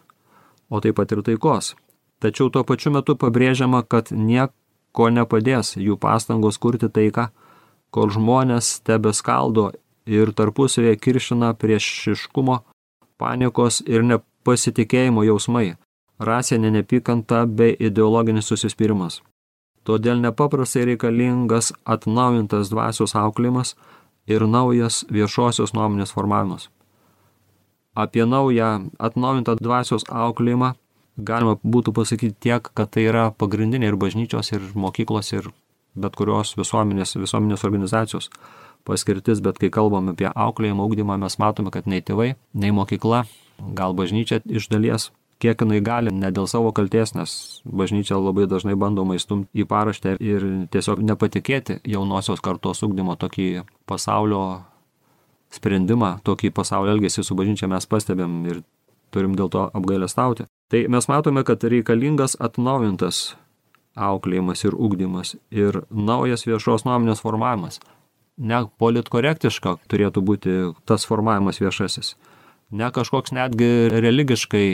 o 0.70 0.80
taip 0.82 0.98
pat 1.00 1.12
ir 1.12 1.24
taikos. 1.24 1.76
Tačiau 2.20 2.50
tuo 2.50 2.64
pačiu 2.66 2.92
metu 2.96 3.16
pabrėžiama, 3.16 3.84
kad 3.86 4.12
nieko 4.12 5.10
nepadės 5.14 5.76
jų 5.78 5.98
pastangos 6.02 6.58
kurti 6.58 6.90
taiką, 6.90 7.28
kol 7.94 8.10
žmonės 8.14 8.80
tebe 8.88 9.14
skaldo 9.14 9.72
ir 10.10 10.34
tarpusavėje 10.34 10.98
kiršina 11.04 11.54
priešiškumo, 11.62 12.62
panikos 13.22 13.84
ir 13.86 14.06
nepasitikėjimo 14.08 15.26
jausmai, 15.28 15.76
rasinė 16.20 16.74
nepykanta 16.80 17.46
bei 17.46 17.76
ideologinis 17.80 18.50
susispyrimas. 18.50 19.22
Todėl 19.88 20.20
nepaprastai 20.20 20.88
reikalingas 20.90 21.72
atnaujintas 21.86 22.74
dvasios 22.74 23.16
auklimas 23.16 23.76
ir 24.28 24.44
naujas 24.44 25.06
viešosios 25.14 25.72
nuomonės 25.78 26.12
formavimas 26.18 26.68
apie 27.98 28.26
naują 28.30 28.90
atnaujintą 29.02 29.58
dvasios 29.62 30.06
auklėjimą 30.08 30.76
galima 31.18 31.58
būtų 31.64 31.94
pasakyti 31.98 32.36
tiek, 32.48 32.70
kad 32.74 32.94
tai 32.94 33.08
yra 33.10 33.30
pagrindinė 33.34 33.92
ir 33.92 33.98
bažnyčios, 34.00 34.52
ir 34.54 34.70
mokyklos, 34.78 35.34
ir 35.34 35.50
bet 35.98 36.16
kurios 36.16 36.54
visuomenės, 36.58 37.18
visuomenės 37.18 37.66
organizacijos 37.66 38.30
paskirtis, 38.88 39.42
bet 39.44 39.58
kai 39.60 39.72
kalbam 39.74 40.14
apie 40.14 40.30
auklėjimą, 40.30 40.86
ugdymą, 40.86 41.18
mes 41.20 41.40
matome, 41.42 41.74
kad 41.74 41.90
nei 41.90 42.04
tėvai, 42.06 42.36
nei 42.54 42.72
mokykla, 42.72 43.26
gal 43.76 43.98
bažnyčia 43.98 44.40
iš 44.46 44.70
dalies, 44.72 45.10
kiek 45.42 45.60
jinai 45.62 45.82
gali, 45.86 46.14
ne 46.14 46.30
dėl 46.34 46.48
savo 46.50 46.72
kalties, 46.74 47.14
nes 47.18 47.34
bažnyčia 47.66 48.18
labai 48.18 48.48
dažnai 48.50 48.78
bandoma 48.80 49.18
įstumti 49.18 49.64
į 49.64 49.68
paraštę 49.70 50.16
ir 50.24 50.48
tiesiog 50.74 51.02
nepatikėti 51.06 51.82
jaunosios 51.86 52.42
kartos 52.46 52.84
ugdymo 52.86 53.18
tokį 53.20 53.66
pasaulio 53.90 54.44
sprendimą, 55.54 56.18
tokį 56.28 56.52
pasaulio 56.56 56.96
elgesį 56.96 57.24
su 57.24 57.36
bažnyčia 57.38 57.70
mes 57.72 57.88
pastebėm 57.90 58.40
ir 58.52 58.62
turim 59.12 59.36
dėl 59.40 59.50
to 59.52 59.68
apgailestauti. 59.78 60.48
Tai 60.72 60.84
mes 60.92 61.08
matome, 61.08 61.44
kad 61.48 61.64
reikalingas 61.64 62.36
atnaujintas 62.44 63.38
auklėjimas 63.98 64.66
ir 64.68 64.76
ugdymas 64.76 65.36
ir 65.50 65.82
naujas 65.90 66.46
viešos 66.48 66.86
nuomonės 66.86 67.24
formavimas. 67.24 67.80
Ne 68.38 68.66
politkorektiška 68.78 69.78
turėtų 69.90 70.22
būti 70.22 70.58
tas 70.86 71.08
formavimas 71.10 71.62
viešasis. 71.62 72.14
Ne 72.70 72.92
kažkoks 72.94 73.34
netgi 73.34 73.88
religiškai 73.90 74.70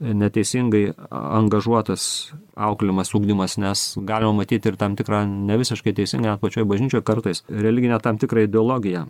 neteisingai 0.00 0.88
angažuotas 1.14 2.32
auklėjimas, 2.58 3.12
ūkdymas, 3.14 3.58
nes 3.62 3.84
galima 4.08 4.40
matyti 4.40 4.72
ir 4.72 4.78
tam 4.80 4.96
tikrą 4.98 5.22
ne 5.28 5.58
visiškai 5.60 5.94
teisingą 5.94 6.32
net 6.32 6.42
pačioje 6.42 6.66
bažnyčioje 6.66 7.04
kartais 7.06 7.44
religinę 7.48 8.00
tam 8.02 8.18
tikrą 8.18 8.48
ideologiją. 8.48 9.06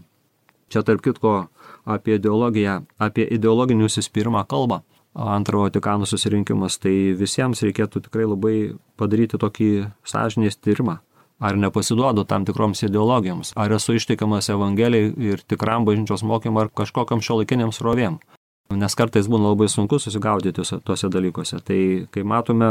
Čia 0.74 0.82
tarp 0.82 1.04
kitko 1.04 1.36
apie 1.86 2.18
ideologiją, 2.18 2.80
apie 2.98 3.28
ideologinį 3.36 3.86
užsispyrimą 3.86 4.42
kalba 4.50 4.82
antrojo 5.14 5.68
Vatikano 5.68 6.06
susirinkimas, 6.06 6.80
tai 6.82 7.14
visiems 7.14 7.62
reikėtų 7.62 8.02
tikrai 8.08 8.26
labai 8.26 8.56
padaryti 8.98 9.38
tokį 9.38 9.68
sąžinės 10.10 10.58
tyrimą. 10.58 10.98
Ar 11.44 11.58
nepasiduodu 11.58 12.24
tam 12.26 12.44
tikroms 12.46 12.82
ideologijoms, 12.86 13.52
ar 13.58 13.72
esu 13.74 13.96
ištikimas 13.98 14.48
Evangelijai 14.54 15.12
ir 15.30 15.42
tikram 15.46 15.84
bažnyčios 15.86 16.22
mokymui, 16.26 16.64
ar 16.64 16.70
kažkokiam 16.70 17.22
šio 17.22 17.40
laikiniams 17.40 17.82
rovėm. 17.84 18.18
Nes 18.74 18.94
kartais 18.96 19.28
būna 19.30 19.52
labai 19.52 19.68
sunku 19.68 19.98
susigaudyti 20.00 20.64
tuose 20.86 21.10
dalykuose. 21.10 21.60
Tai 21.62 21.80
kai 22.14 22.22
matome, 22.26 22.70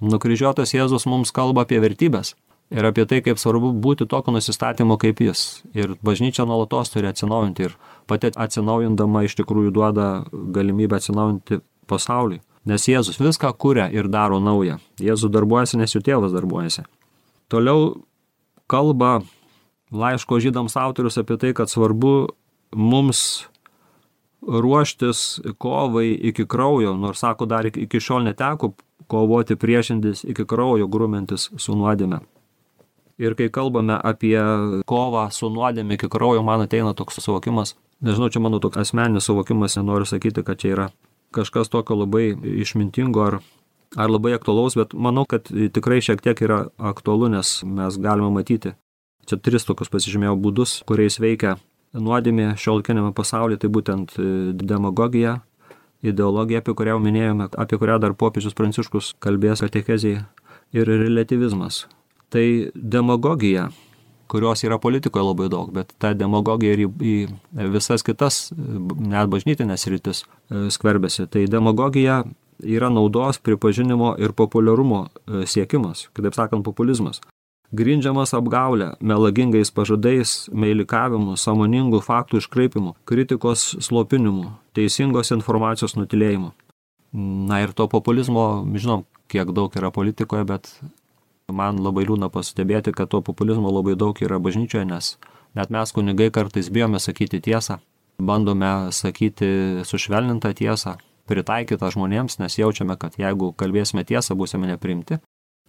nukryžiuotas 0.00 0.72
Jėzus 0.74 1.06
mums 1.10 1.34
kalba 1.34 1.66
apie 1.66 1.82
vertybės 1.82 2.34
ir 2.70 2.86
apie 2.86 3.04
tai, 3.08 3.20
kaip 3.24 3.40
svarbu 3.40 3.72
būti 3.84 4.06
tokio 4.10 4.34
nusistatymo 4.34 4.96
kaip 5.00 5.20
jis. 5.24 5.62
Ir 5.76 5.96
bažnyčia 6.04 6.46
nuolatos 6.48 6.92
turi 6.92 7.10
atsinaujinti 7.10 7.68
ir 7.68 7.76
pati 8.10 8.32
atsinaujindama 8.32 9.24
iš 9.26 9.36
tikrųjų 9.40 9.74
duoda 9.74 10.08
galimybę 10.32 10.98
atsinaujinti 10.98 11.60
pasaulį. 11.90 12.40
Nes 12.64 12.86
Jėzus 12.88 13.20
viską 13.20 13.52
kuria 13.60 13.90
ir 13.92 14.08
daro 14.08 14.40
naują. 14.40 14.78
Jėzus 15.00 15.32
darbuojasi, 15.32 15.76
nes 15.80 15.92
jų 15.92 16.00
tėvas 16.06 16.32
darbuojasi. 16.32 16.86
Toliau 17.52 17.90
kalba 18.66 19.18
laiško 19.92 20.40
žydams 20.40 20.78
autorius 20.80 21.20
apie 21.20 21.36
tai, 21.36 21.52
kad 21.52 21.68
svarbu 21.68 22.14
mums 22.72 23.44
ruoštis 24.44 25.40
kovai 25.60 26.10
iki 26.12 26.46
kraujo, 26.48 26.96
nors 26.96 27.20
sako, 27.20 27.46
dar 27.48 27.68
iki 27.68 28.00
šiol 28.00 28.24
neteko 28.28 28.74
kovoti 29.08 29.56
priešintis 29.56 30.24
iki 30.24 30.46
kraujo, 30.48 30.88
grūmintis 30.88 31.50
su 31.60 31.76
nuodėme. 31.76 32.22
Ir 33.18 33.36
kai 33.38 33.46
kalbame 33.52 33.94
apie 33.94 34.38
kovą 34.90 35.28
su 35.30 35.50
nuodėme 35.52 35.94
iki 35.94 36.08
kraujo, 36.10 36.42
man 36.42 36.64
ateina 36.64 36.94
toks 36.98 37.20
suvokimas, 37.22 37.76
nežinau, 38.02 38.30
čia 38.32 38.42
mano 38.42 38.58
toks 38.62 38.80
asmeninis 38.82 39.28
suvokimas, 39.30 39.76
nenoriu 39.78 40.08
sakyti, 40.08 40.42
kad 40.42 40.58
čia 40.58 40.72
yra 40.74 40.86
kažkas 41.34 41.70
tokio 41.70 41.96
labai 42.00 42.32
išmintingo 42.34 43.22
ar, 43.22 43.38
ar 43.94 44.10
labai 44.10 44.34
aktualaus, 44.34 44.74
bet 44.78 44.94
manau, 44.94 45.26
kad 45.30 45.46
tikrai 45.46 46.00
šiek 46.02 46.22
tiek 46.24 46.42
yra 46.42 46.64
aktualu, 46.78 47.30
nes 47.36 47.60
mes 47.62 47.98
galime 48.02 48.32
matyti. 48.34 48.74
Čia 49.30 49.38
tris 49.40 49.64
tokius 49.64 49.90
pasižymėjau 49.92 50.36
būdus, 50.36 50.76
kuriais 50.88 51.16
veikia 51.22 51.56
nuodėmė 51.94 52.52
šiolkinėme 52.60 53.14
pasaulyje, 53.16 53.62
tai 53.62 53.70
būtent 53.72 54.16
e, 54.18 54.26
demagogija, 54.58 55.38
ideologija, 56.04 56.60
apie 56.60 56.74
kurią 56.76 56.98
minėjome, 57.00 57.48
apie 57.56 57.78
kurią 57.80 58.00
dar 58.02 58.16
popiežius 58.18 58.56
Pranciškus 58.58 59.14
kalbės 59.22 59.62
katekezijai, 59.64 60.26
ir 60.74 60.90
relativizmas. 60.90 61.84
Tai 62.34 62.46
demagogija, 62.74 63.68
kurios 64.30 64.64
yra 64.66 64.80
politikoje 64.82 65.26
labai 65.28 65.50
daug, 65.52 65.68
bet 65.74 65.92
ta 66.02 66.10
demagogija 66.18 66.74
ir 66.74 66.86
į, 66.86 66.88
į 66.98 67.68
visas 67.76 68.02
kitas, 68.06 68.48
net 68.54 69.30
bažnytinės 69.30 69.86
rytis 69.92 70.24
e, 70.24 70.66
skverbėsi. 70.74 71.28
Tai 71.30 71.44
demagogija 71.46 72.24
yra 72.58 72.90
naudos, 72.90 73.38
pripažinimo 73.38 74.16
ir 74.18 74.34
populiarumo 74.34 75.04
e, 75.06 75.44
siekimas, 75.46 76.08
kitaip 76.16 76.34
sakant, 76.34 76.66
populizmas 76.66 77.22
grindžiamas 77.74 78.34
apgaulė, 78.36 78.92
melagingais 79.02 79.72
pažadais, 79.74 80.34
meilikavimu, 80.54 81.36
samoningų 81.40 82.00
faktų 82.04 82.42
iškraipimu, 82.42 82.94
kritikos 83.08 83.66
slopinimu, 83.84 84.52
teisingos 84.76 85.32
informacijos 85.34 85.96
nutilėjimu. 85.98 86.52
Na 87.50 87.62
ir 87.62 87.74
to 87.76 87.86
populizmo, 87.90 88.64
žinom, 88.74 89.04
kiek 89.30 89.50
daug 89.54 89.74
yra 89.78 89.90
politikoje, 89.94 90.46
bet 90.48 90.70
man 91.52 91.80
labai 91.82 92.06
liūdna 92.08 92.30
pastebėti, 92.32 92.94
kad 92.96 93.10
to 93.12 93.20
populizmo 93.20 93.68
labai 93.72 93.96
daug 94.00 94.16
yra 94.22 94.38
bažnyčioje, 94.40 94.84
nes 94.88 95.16
net 95.54 95.70
mes 95.70 95.92
kunigai 95.92 96.30
kartais 96.32 96.70
bijome 96.72 97.00
sakyti 97.00 97.40
tiesą, 97.44 97.80
bandome 98.18 98.92
sakyti 98.92 99.84
sušvelnintą 99.84 100.54
tiesą, 100.56 100.96
pritaikytą 101.28 101.90
žmonėms, 101.92 102.38
nes 102.40 102.58
jaučiame, 102.58 102.96
kad 103.00 103.18
jeigu 103.20 103.52
kalbėsime 103.56 104.04
tiesą, 104.04 104.36
būsime 104.36 104.68
neprimti, 104.68 105.20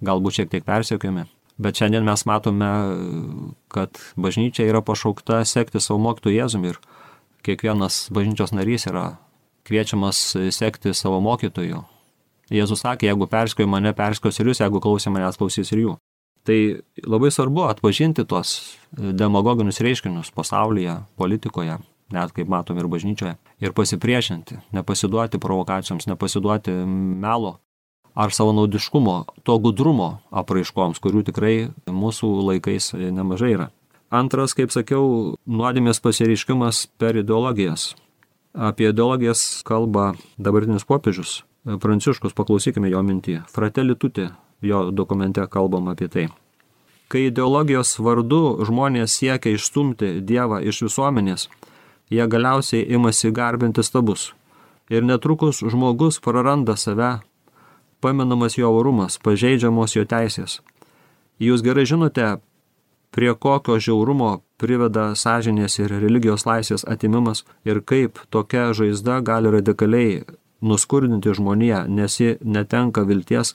galbūt 0.03 0.39
šiek 0.39 0.51
tiek 0.51 0.67
persiekiami. 0.67 1.27
Bet 1.57 1.79
šiandien 1.79 2.03
mes 2.03 2.25
matome, 2.27 2.69
kad 3.71 3.99
bažnyčia 4.19 4.67
yra 4.67 4.81
pašaukta 4.83 5.39
sekti 5.47 5.79
savo 5.79 6.01
mokytojų 6.03 6.35
Jėzumi 6.35 6.73
ir 6.73 6.79
kiekvienas 7.47 8.09
bažnyčios 8.11 8.51
narys 8.51 8.88
yra 8.91 9.05
kviečiamas 9.67 10.35
sekti 10.51 10.91
savo 10.91 11.21
mokytojų. 11.23 11.85
Jėzus 12.53 12.84
sakė, 12.84 13.10
jeigu 13.10 13.25
perskioju 13.29 13.69
mane, 13.69 13.93
perskios 13.97 14.38
ir 14.39 14.51
jūs, 14.51 14.62
jeigu 14.62 14.81
klausė 14.84 15.13
manęs, 15.13 15.38
klausys 15.39 15.71
ir 15.73 15.81
jų. 15.81 15.95
Tai 16.45 16.58
labai 17.10 17.31
svarbu 17.34 17.63
atpažinti 17.65 18.25
tuos 18.29 18.77
demagoginius 18.93 19.81
reiškinius 19.81 20.29
pasaulyje, 20.36 20.99
politikoje, 21.17 21.79
net 22.13 22.34
kaip 22.36 22.51
matom 22.53 22.77
ir 22.77 22.89
bažnyčioje, 22.91 23.34
ir 23.65 23.73
pasipriešinti, 23.73 24.60
nepasiduoti 24.77 25.41
provokacijoms, 25.41 26.05
nepasiduoti 26.12 26.75
melo 26.86 27.55
ar 28.13 28.31
savanaudiškumo, 28.31 29.15
to 29.43 29.58
gudrumo 29.60 30.19
apraiškoms, 30.29 31.01
kurių 31.01 31.25
tikrai 31.31 31.55
mūsų 31.89 32.29
laikais 32.51 32.93
nemažai 32.93 33.55
yra. 33.55 33.67
Antras, 34.13 34.53
kaip 34.55 34.69
sakiau, 34.71 35.34
nuodėmės 35.49 35.97
pasireiškimas 35.99 36.86
per 37.01 37.17
ideologijas. 37.19 37.95
Apie 38.53 38.91
ideologijas 38.93 39.65
kalba 39.67 40.13
dabartinis 40.38 40.86
popiežius 40.88 41.41
Pranciškus, 41.65 42.36
paklausykime 42.38 42.91
jo 42.93 43.01
mintį. 43.01 43.39
Fratelli 43.49 43.95
tuti, 43.97 44.28
jo 44.62 44.82
dokumente 44.93 45.41
kalbam 45.49 45.89
apie 45.89 46.08
tai. 46.13 46.25
Kai 47.10 47.28
ideologijos 47.30 47.95
vardu 48.01 48.65
žmonės 48.65 49.15
siekia 49.17 49.56
išstumti 49.56 50.19
Dievą 50.21 50.60
iš 50.62 50.84
visuomenės, 50.86 51.47
jie 52.13 52.28
galiausiai 52.30 52.86
imasi 52.97 53.34
garbinti 53.34 53.82
stabus. 53.86 54.34
Ir 54.93 55.01
netrukus 55.01 55.63
žmogus 55.65 56.21
praranda 56.21 56.78
save 56.78 57.15
paminamas 58.01 58.58
jo 58.58 58.69
orumas, 58.69 59.17
pažeidžiamos 59.17 59.97
jo 59.97 60.06
teisės. 60.06 60.60
Jūs 61.41 61.65
gerai 61.65 61.88
žinote, 61.89 62.36
prie 63.10 63.34
kokio 63.34 63.80
žiaurumo 63.82 64.43
priveda 64.62 65.15
sąžinės 65.17 65.80
ir 65.82 65.97
religijos 65.97 66.45
laisvės 66.45 66.86
atimimas 66.86 67.41
ir 67.65 67.82
kaip 67.82 68.21
tokia 68.30 68.69
žaizda 68.78 69.23
gali 69.25 69.49
radikaliai 69.58 70.21
nuskurdinti 70.65 71.34
žmoniją, 71.38 71.86
nes 71.88 72.19
ji 72.19 72.38
netenka 72.41 73.06
vilties 73.08 73.54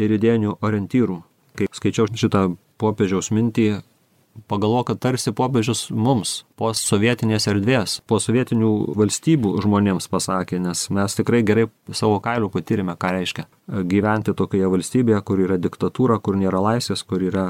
ir 0.00 0.12
idėjinių 0.16 0.58
orientyrų. 0.64 1.20
Kai 1.58 1.68
skaičiau 1.74 2.08
šitą 2.14 2.50
popiežiaus 2.80 3.30
mintį, 3.34 3.80
pagalvo, 4.48 4.82
kad 4.88 5.00
tarsi 5.02 5.32
popiežius 5.36 5.88
mums 5.90 6.44
po 6.58 6.70
sovietinės 6.76 7.48
erdvės, 7.50 7.98
po 8.06 8.20
sovietinių 8.22 8.70
valstybių 8.98 9.56
žmonėms 9.64 10.08
pasakė, 10.12 10.60
nes 10.62 10.86
mes 10.94 11.16
tikrai 11.18 11.42
gerai 11.46 11.66
savo 11.92 12.20
kailių 12.22 12.50
patyrėme, 12.54 12.96
ką 13.00 13.14
reiškia 13.16 13.46
gyventi 13.90 14.36
tokioje 14.36 14.70
valstybėje, 14.76 15.24
kur 15.26 15.42
yra 15.46 15.58
diktatūra, 15.60 16.20
kur 16.22 16.38
nėra 16.40 16.62
laisvės, 16.70 17.02
kur 17.02 17.24
yra 17.26 17.48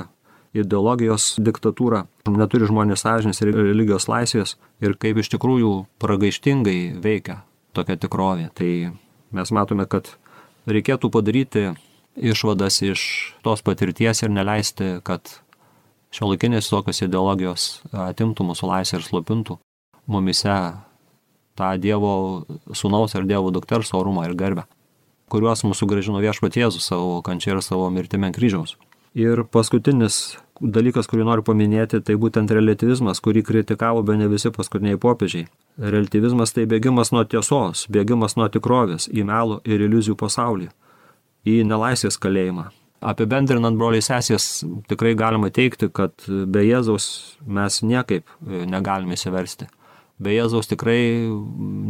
ideologijos 0.56 1.36
diktatūra, 1.38 2.06
neturi 2.26 2.66
žmonės 2.66 3.04
sąžinės 3.04 3.44
ir 3.44 3.52
religijos 3.54 4.08
laisvės 4.10 4.56
ir 4.82 4.96
kaip 4.98 5.20
iš 5.22 5.30
tikrųjų 5.36 5.74
pragaištingai 6.02 6.80
veikia 7.04 7.44
tokia 7.76 7.98
tikrovė. 8.00 8.48
Tai 8.56 8.70
mes 9.36 9.52
matome, 9.54 9.86
kad 9.90 10.12
reikėtų 10.70 11.10
padaryti 11.12 11.70
išvadas 12.16 12.80
iš 12.84 13.02
tos 13.46 13.62
patirties 13.66 14.24
ir 14.24 14.32
neleisti, 14.34 14.98
kad 15.06 15.38
šiuolaikinės 16.14 16.70
tokios 16.70 17.02
ideologijos 17.06 17.66
atimtų 17.94 18.50
mūsų 18.50 18.70
laisvę 18.70 19.00
ir 19.00 19.06
slopintų 19.06 19.58
mumise 20.10 20.56
tą 21.58 21.70
Dievo 21.78 22.12
sūnaus 22.74 23.14
ir 23.14 23.26
Dievo 23.30 23.52
dukters 23.54 23.92
orumą 23.94 24.26
ir 24.26 24.36
garbę, 24.38 24.66
kuriuos 25.30 25.62
mūsų 25.66 25.88
gražino 25.90 26.22
viešpat 26.22 26.58
Jėzus 26.58 26.90
savo 26.90 27.20
kančia 27.26 27.54
ir 27.54 27.62
savo 27.64 27.90
mirtime 27.94 28.32
kryžiaus. 28.34 28.76
Ir 29.18 29.42
paskutinis 29.50 30.38
dalykas, 30.60 31.08
kurį 31.10 31.24
noriu 31.26 31.44
paminėti, 31.46 31.98
tai 32.04 32.14
būtent 32.20 32.50
relativizmas, 32.54 33.22
kurį 33.22 33.42
kritikavo 33.46 34.04
be 34.06 34.14
ne 34.20 34.28
visi 34.30 34.52
paskutiniai 34.54 35.00
popiežiai. 35.00 35.48
Relativizmas 35.80 36.52
tai 36.52 36.66
bėgimas 36.68 37.12
nuo 37.14 37.24
tiesos, 37.24 37.86
bėgimas 37.88 38.36
nuo 38.36 38.50
tikrovės 38.52 39.08
į 39.08 39.24
melo 39.24 39.62
ir 39.64 39.80
iliuzijų 39.86 40.18
pasaulį, 40.20 40.68
į 41.48 41.62
nelaisvės 41.64 42.20
kalėjimą, 42.20 42.66
Apibendrinant 43.00 43.78
broliai 43.80 44.04
sesės, 44.04 44.60
tikrai 44.90 45.14
galima 45.16 45.48
teikti, 45.48 45.88
kad 45.88 46.12
be 46.28 46.66
Jėzaus 46.66 47.06
mes 47.48 47.78
niekaip 47.80 48.26
e, 48.28 48.66
negalime 48.68 49.16
įsiversti. 49.16 49.70
Be 50.20 50.34
Jėzaus 50.34 50.68
tikrai 50.68 51.00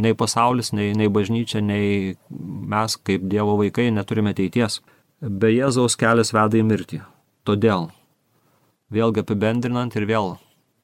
nei 0.04 0.14
pasaulis, 0.14 0.70
nei, 0.70 0.92
nei 0.94 1.10
bažnyčia, 1.10 1.58
nei 1.66 2.14
mes 2.30 2.94
kaip 3.02 3.24
Dievo 3.26 3.56
vaikai 3.58 3.88
neturime 3.90 4.30
ateities. 4.36 4.78
Be 5.18 5.50
Jėzaus 5.50 5.98
kelias 5.98 6.30
veda 6.36 6.60
į 6.60 6.62
mirtį. 6.68 7.00
Todėl, 7.42 7.88
vėlgi 8.94 9.24
apibendrinant 9.24 9.98
ir 9.98 10.06
vėl 10.06 10.36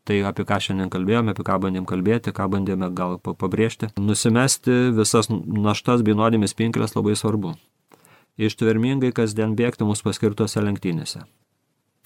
Tai 0.07 0.21
apie 0.29 0.45
ką 0.47 0.61
šiandien 0.63 0.91
kalbėjome, 0.93 1.33
apie 1.35 1.43
ką 1.47 1.57
bandėm 1.65 1.87
kalbėti, 1.89 2.31
ką 2.35 2.47
bandėme 2.53 2.93
gal 2.95 3.17
pabrėžti. 3.19 3.91
Nusimesti 3.99 4.93
visas 4.95 5.27
naštas 5.31 6.05
bei 6.07 6.15
nuodėmės 6.15 6.55
pinklės 6.55 6.95
labai 6.95 7.17
svarbu. 7.19 7.57
Ištvermingai 8.39 9.11
kasdien 9.17 9.57
bėgti 9.59 9.89
mūsų 9.89 10.07
paskirtose 10.07 10.63
lenktynėse. 10.63 11.25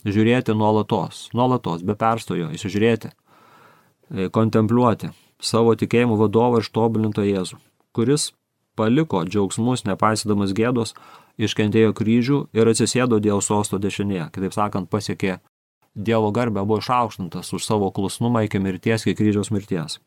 Žiūrėti 0.08 0.54
nuolatos, 0.56 1.26
nuolatos, 1.36 1.84
be 1.84 1.92
perstojo, 1.98 2.48
įsižiūrėti, 2.56 3.10
e, 3.12 4.30
kontempliuoti 4.32 5.10
savo 5.42 5.74
tikėjimų 5.76 6.16
vadovą 6.22 6.60
ir 6.60 6.64
ištobulinto 6.64 7.24
Jėzų, 7.26 7.58
kuris 7.92 8.30
paliko 8.80 9.26
džiaugsmus, 9.28 9.84
nepaisydamas 9.84 10.54
gėdos, 10.56 10.94
iškentėjo 11.36 11.92
kryžių 11.96 12.40
ir 12.56 12.72
atsisėdo 12.72 13.20
Dievo 13.20 13.42
sosto 13.44 13.76
dešinėje, 13.76 14.30
kitaip 14.32 14.56
sakant, 14.56 14.88
pasiekė 14.88 15.40
Dievo 15.94 16.30
garbę 16.30 16.62
buvo 16.64 16.78
išaukštintas 16.78 17.52
už 17.52 17.64
savo 17.66 17.90
klusnumą 17.90 18.44
iki 18.46 18.58
mirties, 18.62 19.06
iki 19.06 19.16
kryžiaus 19.18 19.50
mirties. 19.50 19.98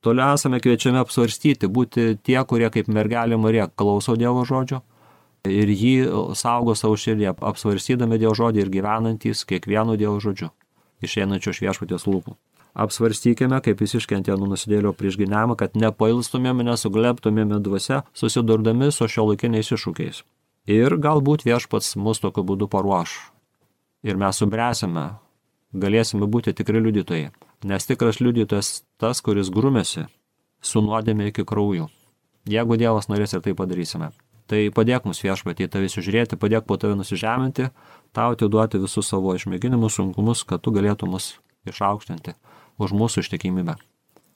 Toliau 0.00 0.34
esame 0.34 0.60
kviečiami 0.64 0.96
apsvarstyti, 0.96 1.68
būti 1.68 2.16
tie, 2.24 2.38
kurie 2.48 2.70
kaip 2.72 2.88
mergelė 2.88 3.36
Marija 3.36 3.66
klauso 3.68 4.16
Dievo 4.16 4.46
žodžio 4.48 4.80
ir 5.44 5.68
jį 5.68 6.08
saugo 6.36 6.72
savo 6.74 6.96
širdį, 6.96 7.34
apsvarstydami 7.36 8.16
Dievo 8.20 8.32
žodį 8.38 8.64
ir 8.64 8.70
gyvenantys 8.72 9.44
kiekvienu 9.44 9.98
Dievo 10.00 10.16
žodžiu, 10.24 10.48
išeinančiu 11.04 11.52
iš 11.52 11.60
viešpaties 11.66 12.06
lūpų. 12.08 12.36
Apsvarstykime, 12.80 13.58
kaip 13.60 13.82
jis 13.82 13.98
iškentė 13.98 14.36
nuo 14.38 14.48
nusidėlio 14.54 14.94
prieš 14.96 15.18
gynimą, 15.20 15.58
kad 15.58 15.76
nepailstumėme, 15.76 16.64
nesugleptumėme 16.64 17.58
dvasia, 17.60 18.04
susidurdami 18.14 18.88
su 18.94 19.10
šio 19.10 19.26
laikiniais 19.32 19.72
iššūkiais. 19.74 20.22
Ir 20.70 20.96
galbūt 20.96 21.44
viešpats 21.44 21.96
mus 22.00 22.22
tokiu 22.22 22.46
būdu 22.46 22.70
paruoš 22.70 23.18
ir 24.06 24.18
mes 24.20 24.40
subręsime, 24.40 25.06
galėsime 25.72 26.26
būti 26.26 26.54
tikri 26.56 26.80
liudytojai. 26.82 27.30
Nes 27.68 27.86
tikras 27.86 28.20
liudytojas 28.20 28.82
tas, 29.00 29.20
kuris 29.20 29.52
grumėsi 29.52 30.06
su 30.64 30.80
nuodėmė 30.84 31.28
iki 31.30 31.44
kraujų. 31.44 31.88
Jeigu 32.48 32.78
Dievas 32.80 33.10
norės 33.12 33.34
ir 33.36 33.44
tai 33.44 33.52
padarysime. 33.56 34.10
Tai 34.50 34.60
padėk 34.74 35.04
mums 35.06 35.20
viešpatį 35.22 35.68
tave 35.70 35.86
žiūrėti, 35.92 36.40
padėk 36.40 36.64
po 36.66 36.74
tave 36.80 36.96
nusižeminti, 36.98 37.68
tau 38.16 38.32
atiduoti 38.34 38.80
visus 38.82 39.06
savo 39.12 39.36
išmėginimus, 39.36 40.00
sunkumus, 40.00 40.42
kad 40.42 40.64
tu 40.64 40.72
galėtum 40.74 41.12
mus 41.14 41.36
išaukštinti 41.70 42.34
už 42.80 42.96
mūsų 42.96 43.22
ištikimybę, 43.22 43.76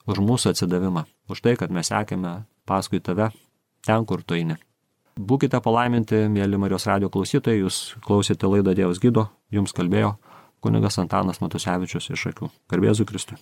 už 0.07 0.21
mūsų 0.23 0.53
atsidavimą, 0.53 1.03
už 1.27 1.41
tai, 1.43 1.57
kad 1.59 1.73
mes 1.73 1.89
sekėme 1.91 2.45
paskui 2.69 3.01
tave 3.03 3.31
ten, 3.83 4.05
kur 4.05 4.23
tu 4.23 4.37
eini. 4.37 4.55
Būkite 5.15 5.61
palaiminti, 5.63 6.25
mėly 6.27 6.57
Marijos 6.59 6.89
radio 6.89 7.07
klausytojai, 7.07 7.61
jūs 7.61 7.95
klausėte 8.03 8.49
laidą 8.51 8.73
Dievas 8.75 8.99
gydo, 8.99 9.29
jums 9.47 9.71
kalbėjo 9.71 10.17
kunigas 10.59 10.99
Antanas 10.99 11.39
Matusevičius 11.39 12.09
iš 12.11 12.25
akių. 12.33 12.49
Garbėzu 12.71 13.07
Kristui. 13.07 13.39